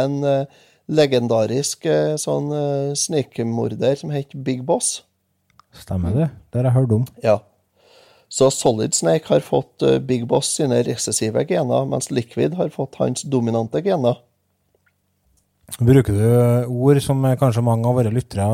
[0.02, 0.60] en eh,
[0.92, 5.02] legendarisk eh, sånn uh, snikmorder som het Big Boss.
[5.72, 6.28] Stemmer det.
[6.52, 7.08] Det har jeg hørt om.
[7.24, 7.40] Ja.
[8.32, 12.96] Så Solid Snake har fått eh, Big Boss sine recessive gener, mens Liquid har fått
[13.00, 14.20] hans dominante gener.
[15.80, 18.48] Bruker du ord som eh, kanskje mange av våre lyttere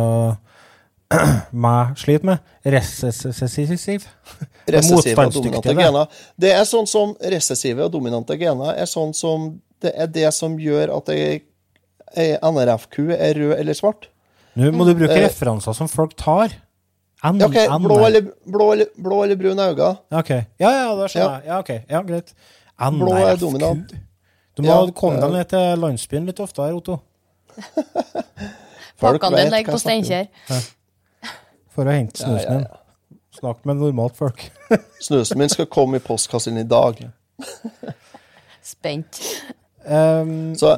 [1.65, 2.49] meg sliter med.
[2.65, 4.07] Resessiv?
[4.77, 6.17] Recessive og dominante gener.
[6.37, 10.55] Det er sånn som recessive og dominante gener er sånn som Det er det som
[10.57, 11.43] gjør at ei
[12.15, 14.07] ei NRF-ku er rød eller svart.
[14.57, 15.25] Nå må du bruke Eh.
[15.27, 16.49] referanser som folk tar.
[17.23, 19.97] N, OK, N- blå eller, blå eller, blå eller brun øyne.
[20.11, 20.45] Okay.
[20.59, 21.37] Ja, ja, det skjønner Ja.
[21.39, 21.45] jeg.
[21.45, 21.69] Ja, ok.
[21.89, 22.33] Ja, greit.
[22.93, 23.91] Blå er dominant.
[24.55, 26.99] Du må Ja, komme deg ned til landsbyen litt oftere, Otto.
[28.97, 30.27] Folk Pakkene dine ligger på Steinkjer.
[31.69, 32.67] For å hente Ja, snusen ja, din.
[33.37, 34.47] Snakk med normalt folk.
[34.99, 37.03] Snusen min skal komme i postkassen i dag.
[38.65, 39.19] Spent.
[39.87, 40.73] Um, Så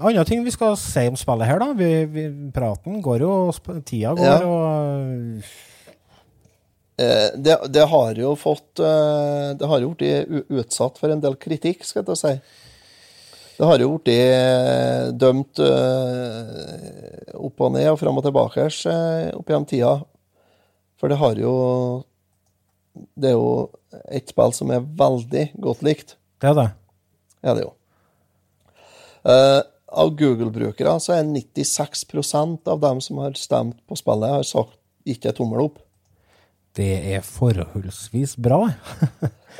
[0.00, 1.72] andre ting vi skal si om spillet her, da.
[1.76, 3.52] Vi, vi, praten går jo,
[3.84, 4.38] tida går, Ja.
[4.40, 5.42] og
[6.98, 11.36] eh, det, det har jo fått eh, Det har jo blitt utsatt for en del
[11.36, 12.34] kritikk, skal jeg si.
[13.54, 19.46] Det har jo blitt dømt uh, opp og ned og fram og tilbake uh, opp
[19.52, 19.92] gjennom tida.
[20.98, 21.54] For det har jo
[23.14, 23.70] Det er jo
[24.10, 26.16] et spill som er veldig godt likt.
[26.42, 26.68] Det er det.
[27.42, 27.72] er det jo.
[29.24, 29.60] Eh,
[29.94, 34.76] av Google-brukere så er 96% av dem som har stemt på spillet, har sagt
[35.08, 35.80] ikke tommel opp.
[36.74, 38.64] Det er forholdsvis bra.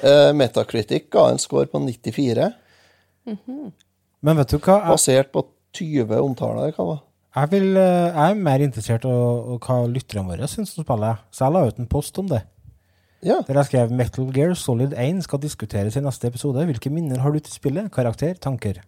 [0.02, 2.50] Uh, Metacritic ga en score på 94,
[3.24, 4.80] Men vet du hva?
[4.80, 5.44] Jeg, basert på
[5.78, 6.72] 20 omtaler.
[6.74, 6.98] Hva var.
[7.38, 11.22] jeg, vil, eh, jeg er mer interessert i hva lytterne våre syns om spillet.
[11.30, 12.42] Så jeg la ut en post om det.
[13.24, 13.38] Ja.
[13.46, 16.66] Der jeg skrev Metal Gear Solid 1 skal diskuteres i neste episode.
[16.68, 17.92] Hvilke minner har du til spillet?
[17.94, 18.34] Karakter?
[18.36, 18.82] Tanker?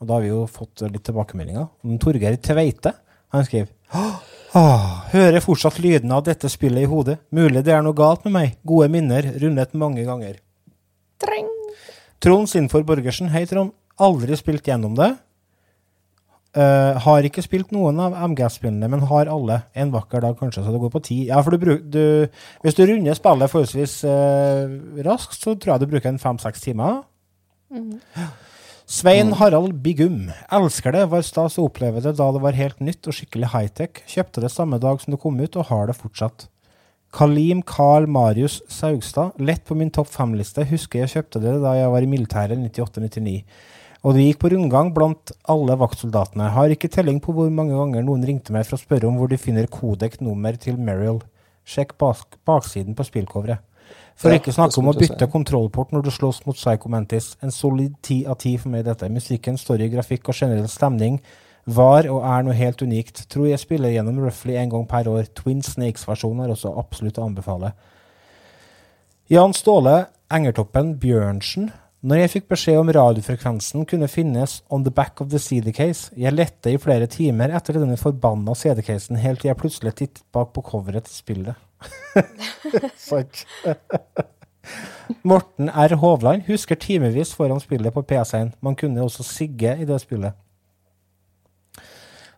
[0.00, 1.66] Og da har vi jo fått litt tilbakemeldinger.
[2.00, 2.94] Torgeir Tveite.
[3.34, 3.68] Han skriver
[4.56, 7.18] Åh, hører fortsatt lyden av dette spillet i hodet.
[7.36, 8.54] Mulig det er noe galt med meg.
[8.66, 10.40] Gode minner, rundet mange ganger.
[11.22, 11.50] Treng.
[12.22, 13.30] Trond Sinfor Borgersen.
[13.30, 13.70] Hei, Trond.
[14.00, 15.12] Aldri spilt gjennom det.
[16.50, 19.60] Uh, har ikke spilt noen av MGS-spillene, men har alle.
[19.78, 21.18] En vakker dag, kanskje, så det går på ti.
[21.28, 22.02] Ja, for du, bruk- du,
[22.64, 27.04] hvis du runder spillet forholdsvis uh, raskt, så tror jeg du bruker en fem-seks timer.
[28.90, 30.32] Svein Harald Bigum.
[30.50, 31.04] Elsker det.
[31.12, 34.00] Var stas å oppleve det da det var helt nytt og skikkelig high-tech.
[34.10, 36.48] Kjøpte det samme dag som det kom ut, og har det fortsatt.
[37.14, 39.38] Kalim Carl Marius Saugstad.
[39.38, 40.66] Lett på min topp fem-liste.
[40.72, 43.36] Husker jeg kjøpte det da jeg var i militæret 98-99.
[44.02, 46.50] Og det gikk på rundgang blant alle vaktsoldatene.
[46.58, 49.30] Har ikke telling på hvor mange ganger noen ringte meg for å spørre om hvor
[49.30, 51.22] de finner kodek-nummer til Merrill.
[51.62, 53.62] Sjekk bak baksiden på spillcoveret.
[54.20, 55.32] For Ja, ikke snakke om å bytte si.
[55.32, 57.36] kontrollport når du slåss mot Psycho Mantis.
[57.40, 59.08] En solid ti av ti for meg, dette.
[59.08, 61.20] Musikken, story, grafikk og generell stemning
[61.64, 63.22] var og er noe helt unikt.
[63.32, 65.30] Tror jeg spiller gjennom roughly en gang per år.
[65.32, 67.72] Twin Snakes-versjonen er også absolutt å anbefale.
[69.32, 71.70] Jan Ståle Engertoppen Bjørnsen.
[72.02, 76.12] Når jeg fikk beskjed om radiofrekvensen kunne finnes on the back of the CD case,
[76.16, 80.52] jeg lette i flere timer etter denne forbanna CD-casen helt til jeg plutselig tittet bak
[80.52, 81.69] på coveret til spillet.
[83.10, 83.46] Sant.
[85.22, 85.96] Morten R.
[85.96, 88.54] Hovland husker timevis foran spillet på PC-en.
[88.60, 90.36] Man kunne også sigge i det spillet.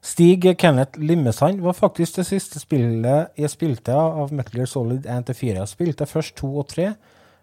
[0.02, 5.52] Stig Kenneth Limmesand var faktisk det siste spillet jeg spilte av Metal Gear Solid 1-4.
[5.60, 6.88] Jeg spilte først 2 og 3,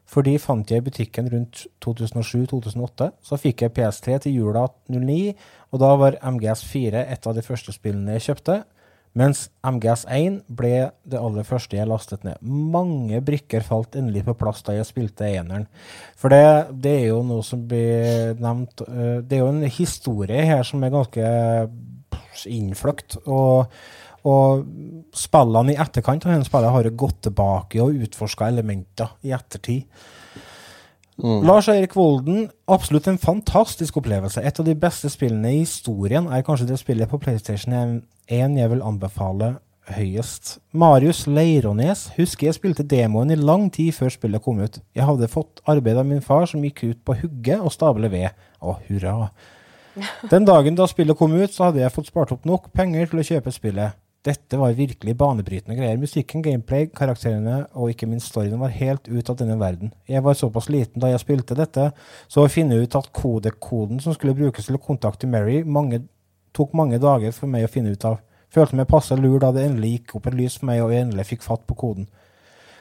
[0.10, 3.08] fordi fant jeg i butikken rundt 2007-2008.
[3.24, 5.34] Så fikk jeg PS3 til jula 09,
[5.72, 8.60] og da var MGS4 et av de første spillene jeg kjøpte.
[9.20, 10.74] Mens MGS1 ble
[11.10, 12.40] det aller første jeg lastet ned.
[12.42, 15.68] Mange brikker falt endelig på plass da jeg spilte eneren.
[16.20, 20.46] For det, det er jo noe som blir nevnt øh, Det er jo en historie
[20.48, 21.32] her som er ganske
[22.48, 23.18] innfløkt.
[23.26, 23.68] Og,
[24.30, 24.64] og
[25.16, 29.84] spillene i etterkant av denne spillet har jo gått tilbake og utforska elementer i ettertid.
[31.20, 34.40] Lars Eirik Volden, absolutt en fantastisk opplevelse.
[34.40, 37.76] Et av de beste spillene i historien er kanskje det spillet på PlayStation
[38.30, 39.56] 1 jeg vil anbefale
[39.90, 40.58] høyest.
[40.78, 44.78] Marius Leirånes husker jeg spilte demoen i lang tid før spillet kom ut.
[44.96, 48.36] Jeg hadde fått arbeid av min far som gikk ut på hugge og stable ved.
[48.62, 49.32] Å, hurra.
[50.32, 53.24] Den dagen da spillet kom ut, så hadde jeg fått spart opp nok penger til
[53.24, 53.98] å kjøpe spillet.
[54.28, 55.98] Dette var virkelig banebrytende greier.
[55.98, 59.94] Musikken, gameplay, karakterene og ikke minst storyen var helt ut av denne verden.
[60.12, 61.90] Jeg var såpass liten da jeg spilte dette,
[62.28, 66.04] så å finne ut at kodek-koden som skulle brukes til å kontakte Mary, mange,
[66.56, 68.20] tok mange dager for meg å finne ut av.
[68.50, 71.06] Følte meg passe lur da det endelig gikk opp et lys for meg og jeg
[71.06, 72.10] endelig fikk fatt på koden.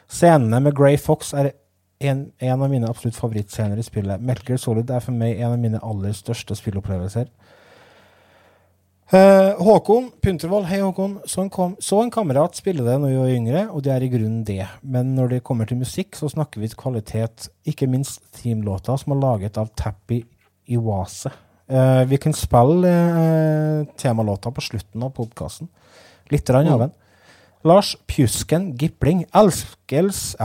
[0.08, 1.52] Scenene med Grey Fox er
[2.00, 4.22] en, en av mine absolutt favorittscener i spillet.
[4.22, 7.28] Metal Gear Solid er for meg en av mine aller største spillopplevelser.
[9.08, 11.18] Uh, Håkon Puntervold, hei Håkon.
[11.28, 14.04] Så en, kom, så en kamerat spille det når vi var yngre, og det er
[14.04, 14.62] i grunnen det.
[14.84, 19.16] Men når det kommer til musikk, så snakker vi til kvalitet, ikke minst teamlåter som
[19.16, 20.22] er laget av Tappy
[20.76, 21.32] Iwase.
[21.68, 25.68] Eh, vi kan spille uh, temalåta på slutten av podkasten.
[26.32, 26.94] Litt rann av den.
[27.68, 30.36] Lars Pjusken Gipling elskels,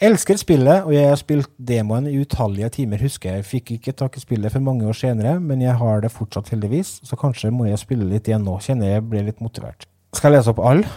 [0.00, 3.46] elsker spillet, og jeg har spilt demoen i utallige timer, husker jeg.
[3.48, 7.00] Fikk ikke tak i spillet for mange år senere, men jeg har det fortsatt heldigvis,
[7.04, 9.88] så kanskje må jeg spille litt igjen nå, kjenner jeg blir litt motivert.
[10.16, 10.88] Skal jeg lese opp alle?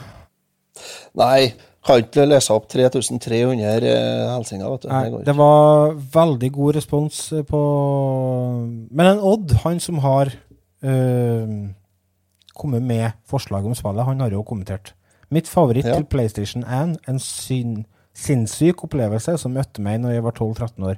[1.20, 1.49] Nei,
[1.89, 4.89] kan ikke lese opp 3300 eh, hilsener, vet du.
[4.93, 7.19] Nei, Det det var veldig god respons
[7.49, 7.61] på
[8.91, 10.31] Men en Odd, han som har
[10.83, 11.53] øh,
[12.55, 14.93] kommet med forslag om spillet, han har jo kommentert.
[15.31, 15.95] Mitt favoritt Ja.
[15.95, 17.85] til PlayStation 1, en syn,
[18.15, 20.95] sinnssyk opplevelse som møtte meg når jeg var 12-13 år.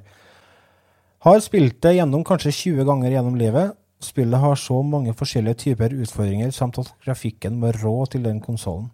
[1.22, 3.76] Har spilt det gjennom kanskje 20 ganger gjennom livet.
[4.02, 8.90] Spillet har så mange forskjellige typer utfordringer, samt at grafikken var rå til den konsollen.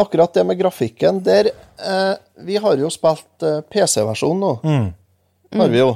[0.00, 2.14] Akkurat det med grafikken der eh,
[2.46, 4.52] Vi har jo spilt eh, PC-versjonen nå.
[5.60, 5.90] Har vi jo.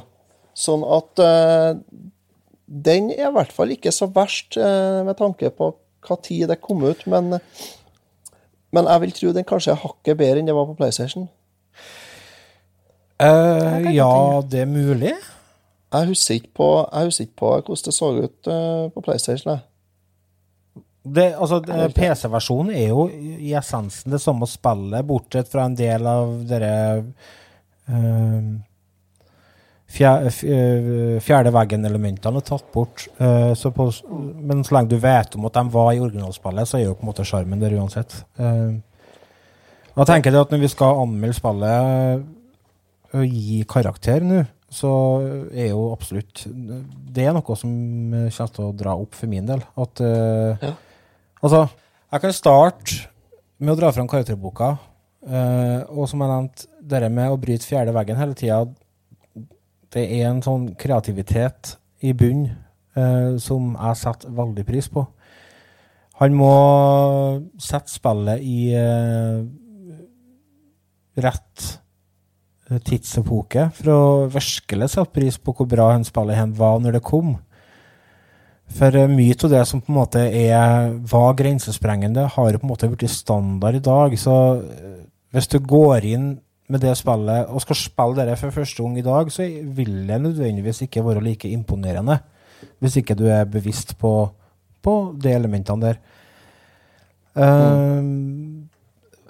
[0.54, 1.70] Sånn at eh,
[2.64, 5.72] den er i hvert fall ikke så verst eh, med tanke på
[6.04, 7.38] hva tid det kom ut, men
[8.74, 11.28] men jeg vil tro den kanskje er hakket bedre enn det var på PlayStation.
[13.22, 15.12] Uh, ja, det er mulig.
[15.94, 19.52] Jeg husker ikke på, jeg husker ikke på hvordan det så ut eh, på PlayStation.
[19.52, 19.62] Jeg.
[21.04, 21.60] Det, altså,
[21.92, 26.70] PC-versjonen er jo i essensen det samme spillet, bortsett fra en del av dere
[27.92, 28.54] uh,
[29.94, 33.04] fjerde, veggen-elementene er tatt bort.
[33.20, 36.80] Uh, så på, men så lenge du vet om at de var i originalspillet, så
[36.80, 38.16] er jo på en måte sjarmen der uansett.
[38.40, 38.80] Uh,
[39.94, 42.24] jeg tenker at når vi skal anmelde spillet
[43.14, 44.40] og gi karakter nå,
[44.74, 44.90] så
[45.54, 47.70] er jo absolutt Det er noe som
[48.10, 49.62] eh, kommer til å dra opp for min del.
[49.78, 50.64] At eh,
[51.44, 51.66] Altså,
[52.08, 53.00] jeg kan starte
[53.60, 54.74] med å dra fram karakterboka.
[55.24, 58.62] Uh, og som jeg nevnte, det med å bryte fjerde veggen hele tida,
[59.92, 62.46] det er en sånn kreativitet i bunn
[62.96, 65.04] uh, som jeg setter veldig pris på.
[66.20, 66.54] Han må
[67.60, 69.44] sette spillet i uh,
[71.20, 71.64] rett
[72.70, 77.04] eh, tidsepoke for å virkelig sette pris på hvor bra han spillet var når det
[77.06, 77.36] kom.
[78.72, 82.66] For eh, mye av det som på en måte er, var grensesprengende, har jo på
[82.66, 84.16] en måte blitt standard i dag.
[84.18, 84.98] Så eh,
[85.34, 86.28] hvis du går inn
[86.72, 89.46] med det spillet og skal spille det for første gang i dag, så
[89.76, 92.18] vil det nødvendigvis ikke være like imponerende.
[92.80, 94.30] Hvis ikke du er bevisst på,
[94.82, 95.98] på de elementene der.
[97.34, 98.70] Um,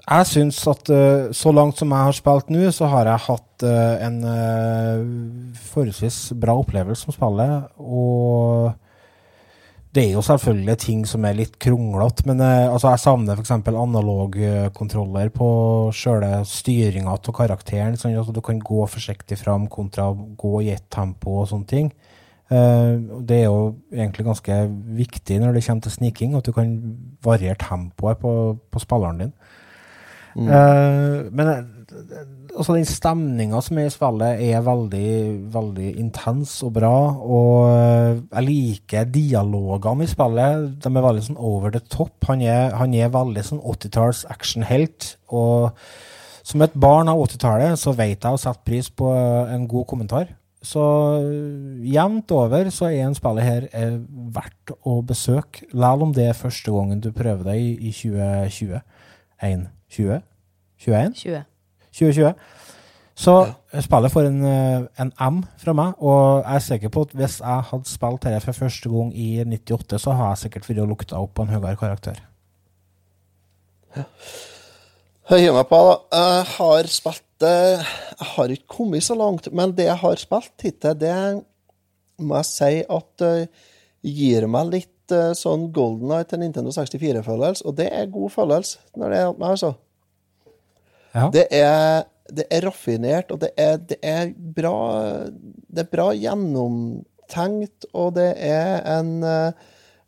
[0.04, 3.64] jeg syns at uh, så langt som jeg har spilt nå, så har jeg hatt
[3.64, 4.18] uh, en
[5.72, 7.72] forholdsvis bra opplevelse som spillet.
[7.80, 8.70] Og
[9.94, 13.52] det er jo selvfølgelig ting som er litt kronglete, men eh, altså jeg savner f.eks.
[13.54, 15.48] analogkontroller på
[15.94, 17.98] sjøle styringa av karakteren.
[18.00, 21.92] Sånn at du kan gå forsiktig fram kontra gå i ett tempo og sånne ting.
[22.50, 24.58] Eh, det er jo egentlig ganske
[24.98, 26.74] viktig når det kommer til sniking, at du kan
[27.24, 28.34] variere tempoet på,
[28.74, 29.34] på spilleren din.
[30.34, 32.22] Eh, men eh,
[32.54, 35.10] altså den stemninga som er i spillet, er veldig,
[35.54, 36.94] veldig intens og bra.
[37.22, 40.70] Og eh, jeg liker dialogene i spillet.
[40.82, 42.16] De er veldig sånn over the top.
[42.30, 45.14] Han er, han er veldig sånn 80-talls actionhelt.
[45.34, 45.70] Og
[46.44, 50.34] som et barn av 80-tallet så vet jeg å sette pris på en god kommentar.
[50.64, 50.80] Så
[51.84, 53.98] jevnt over så er en spillet her er
[54.32, 58.80] verdt å besøke, selv om det er første gangen du prøver deg i, i 2020.
[59.94, 60.20] 1, 20?
[60.84, 61.14] 21?
[61.22, 61.42] 20.
[61.94, 62.34] 2020.
[63.14, 63.34] Så
[63.84, 67.36] spillet får en, eh, en M fra meg, og jeg er sikker på at hvis
[67.40, 70.88] jeg hadde spilt dette for første gang i 98, så har jeg sikkert vært og
[70.88, 72.18] lukta opp på en høyere karakter.
[75.30, 75.94] Jeg hiver meg på, da.
[76.18, 77.84] Jeg har spilt Jeg
[78.34, 81.14] har ikke kommet så langt, men det jeg har spilt hittil, det
[82.18, 83.46] må jeg si at uh,
[84.00, 88.98] gir meg litt uh, sånn Golden eye til Nintendo 64-følelse, og det er god følelse
[89.00, 89.74] når det er meg, altså.
[91.14, 91.28] Ja.
[91.34, 94.78] Det er, det er raffinert, og det er, det er bra
[95.30, 99.52] Det er bra gjennomtenkt, og det er en, eh,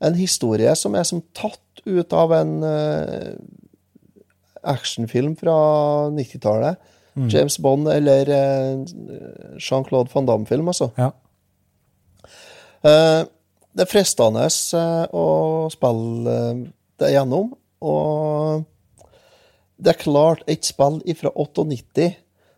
[0.02, 3.36] en historie som er som tatt ut av en uh,
[4.66, 5.56] actionfilm fra
[6.10, 6.82] 90-tallet.
[7.16, 8.82] James Bond eller uh,
[9.62, 10.90] Jean-Claude van Damme-film, altså.
[10.98, 11.12] Ja.
[12.86, 13.22] Eh,
[13.76, 15.26] det er fristende eh, å
[15.72, 16.62] spille eh,
[16.96, 17.50] det gjennom,
[17.84, 18.64] og
[19.76, 22.14] det er klart, et spill fra 98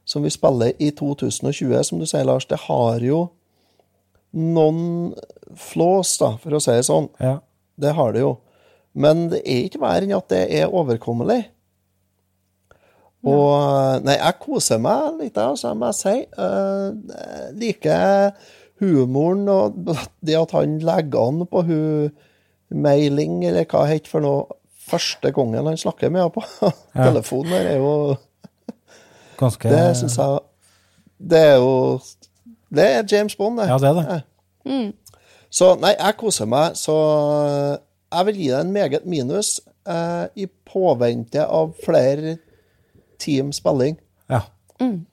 [0.09, 3.27] som vi spiller i 2020, som du sier, Lars, det har jo
[4.39, 5.13] noen
[5.59, 7.11] flås, da, for å si det sånn.
[7.23, 7.39] ja.
[7.79, 8.33] Det har det jo.
[8.99, 11.45] Men det er ikke verre enn at det er overkommelig.
[13.29, 16.15] Og Nei, jeg koser meg litt, altså, jeg må si.
[16.39, 18.35] Uh, liker
[18.81, 19.77] humoren og
[20.25, 22.11] det at han legger an på hun
[22.69, 24.59] Mailing, eller hva det heter for noe,
[24.89, 26.73] første gangen han snakker med henne på
[27.09, 27.93] telefonen her, er jo
[29.41, 30.39] Ganske Det syns jeg
[31.33, 32.01] Det er jo
[32.69, 33.69] Det er James Bond, det.
[33.71, 34.23] Ja, det er det.
[35.51, 36.95] Så nei, jeg koser meg, så
[38.13, 39.55] jeg vil gi deg en meget minus
[39.89, 42.37] eh, i påvente av flere
[43.21, 43.97] team spilling.
[44.29, 44.43] Ja.
[44.81, 45.07] Mm.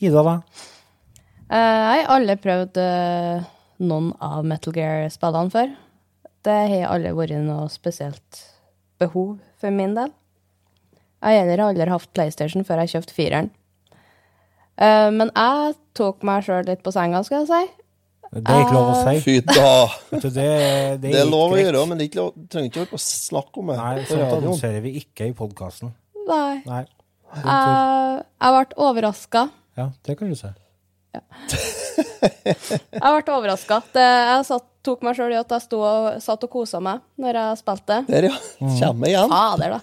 [0.00, 0.38] Ida, da?
[1.50, 3.44] Eh, Jeg har aldri prøvd eh,
[3.84, 5.74] noen av Metal Gear-spillene før.
[6.44, 8.40] Det har aldri vært noe spesielt
[9.00, 10.10] behov for min del.
[11.24, 13.50] Jeg har heller aldri hatt PlayStation før jeg kjøpte fireren.
[14.80, 17.80] Eh, men jeg tok meg sjøl litt på senga, skal jeg si.
[18.34, 19.18] Det er ikke lov å si.
[19.22, 19.74] Fy da!
[20.10, 20.46] Det, det,
[21.04, 23.68] Det er lov å gjøre, men det er ikke lov, trenger ikke å snakke om
[23.70, 25.92] det Nei, sånt annonserer vi ikke i podkasten.
[26.26, 26.56] Nei.
[26.66, 26.80] Nei.
[27.34, 29.44] Jeg, jeg ble overraska.
[29.78, 30.50] Ja, det kan du si.
[32.44, 33.80] Jeg ble overraska.
[33.94, 37.38] Jeg satt, tok meg sjøl i at jeg sto og, satt og kosa meg når
[37.40, 37.98] jeg spilte.
[38.08, 38.38] Der, ja.
[38.60, 38.72] Mm.
[38.80, 39.32] Kommer igjen.
[39.32, 39.80] Fader, da.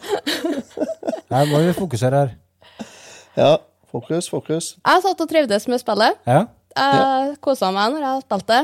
[1.35, 2.33] Her må vi fokusere her.
[3.37, 3.51] Ja.
[3.91, 4.73] Fokus, fokus.
[4.87, 6.19] Jeg satt og trivdes med spillet.
[6.27, 6.45] Ja.
[6.77, 8.59] Jeg kosa meg når jeg spilte.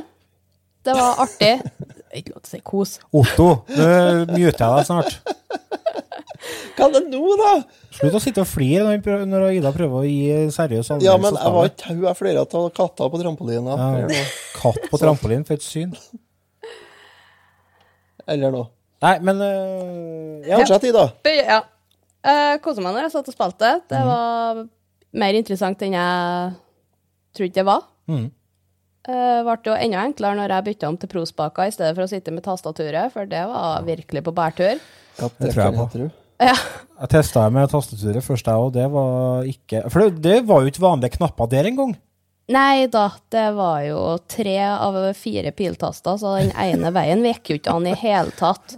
[0.87, 1.53] Det var artig.
[2.17, 2.93] Ikke lov til å si kos.
[3.11, 3.89] Otto, nå
[4.31, 5.17] muter jeg deg snart.
[6.77, 7.51] Hva er det nå, da?
[7.97, 11.07] Slutt å sitte og flire når, prøver- når Ida prøver å gi seriøs anmeldelse.
[11.07, 13.77] Ja, men jeg var ikke tau jeg flira av katta på trampolina.
[14.07, 14.23] ja.
[14.57, 15.93] Katt på trampolin for et syn.
[18.27, 18.69] Eller noe.
[19.05, 20.57] Nei, men øh, ja.
[20.59, 21.05] Fortsett, Ida.
[21.29, 21.61] Ja.
[22.27, 23.69] Uh, kosa meg når jeg satt og spilte.
[23.87, 24.63] Det var
[25.21, 26.55] mer interessant enn jeg
[27.37, 27.85] trodde det var.
[28.09, 28.31] Mhm.
[29.07, 32.09] Det ble jo enda enklere når jeg bytta om til prospaker i stedet for å
[32.11, 34.81] sitte med tastaturet, for det var virkelig på bærtur.
[35.21, 36.09] Ja, Det tror jeg på.
[36.41, 36.53] Ja.
[36.97, 38.73] Jeg testa med tastaturet først, jeg òg.
[38.75, 41.95] Det var ikke For det, det var jo ikke vanlige knapper der engang.
[42.53, 47.57] Nei da, det var jo tre av fire piltaster, så den ene veien gikk jo
[47.59, 48.77] ikke an i hele tatt.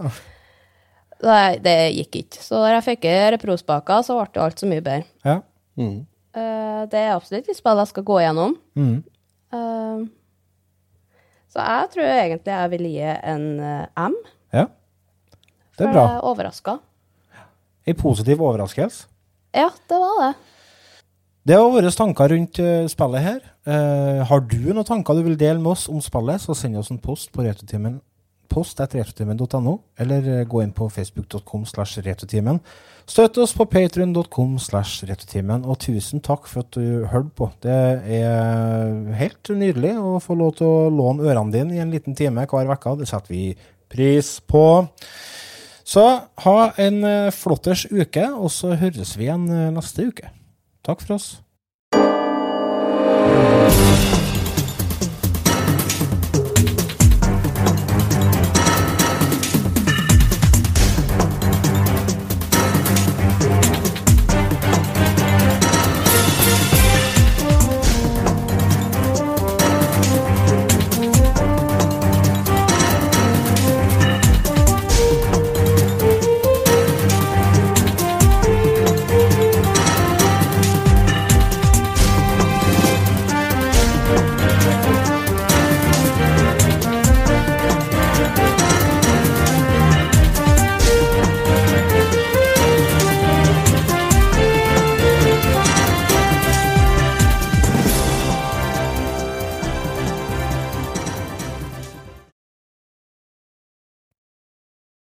[1.21, 2.41] Nei, det gikk ikke.
[2.41, 3.05] Så da jeg fikk
[3.35, 5.05] reprospaker, så ble det alt så mye bedre.
[5.27, 5.35] Ja.
[5.77, 5.99] Mm.
[6.39, 8.55] Eh, det er absolutt et spill jeg skal gå gjennom.
[8.79, 8.97] Mm.
[9.53, 10.01] Eh,
[11.49, 14.17] så jeg tror egentlig jeg vil gi en eh, M.
[14.55, 14.65] ja.
[15.79, 16.01] Det For er bra.
[16.07, 16.79] jeg er overraska.
[17.89, 19.09] En positiv overraskelse.
[19.55, 20.33] Ja, det var det.
[21.49, 23.39] Det var våre tanker rundt eh, spillet her.
[23.65, 26.91] Uh, har du noen tanker du vil dele med oss om spillet, så send oss
[26.93, 27.97] en post på retrotimen
[28.49, 32.59] post etter retrotimen.no, eller eh, gå inn på facebook.com slash retrotimen.
[33.09, 37.49] Støtt oss på patreon.com slash retrotimen, og tusen takk for at du hørte på.
[37.63, 37.79] Det
[38.19, 42.45] er helt nydelig å få lov til å låne ørene dine i en liten time
[42.49, 42.97] hver uke.
[42.99, 43.45] Det setter vi
[43.89, 44.65] pris på.
[45.89, 46.05] Så
[46.43, 50.29] ha en eh, flotters uke, og så høres vi igjen eh, neste uke.
[50.85, 51.31] Takk for oss.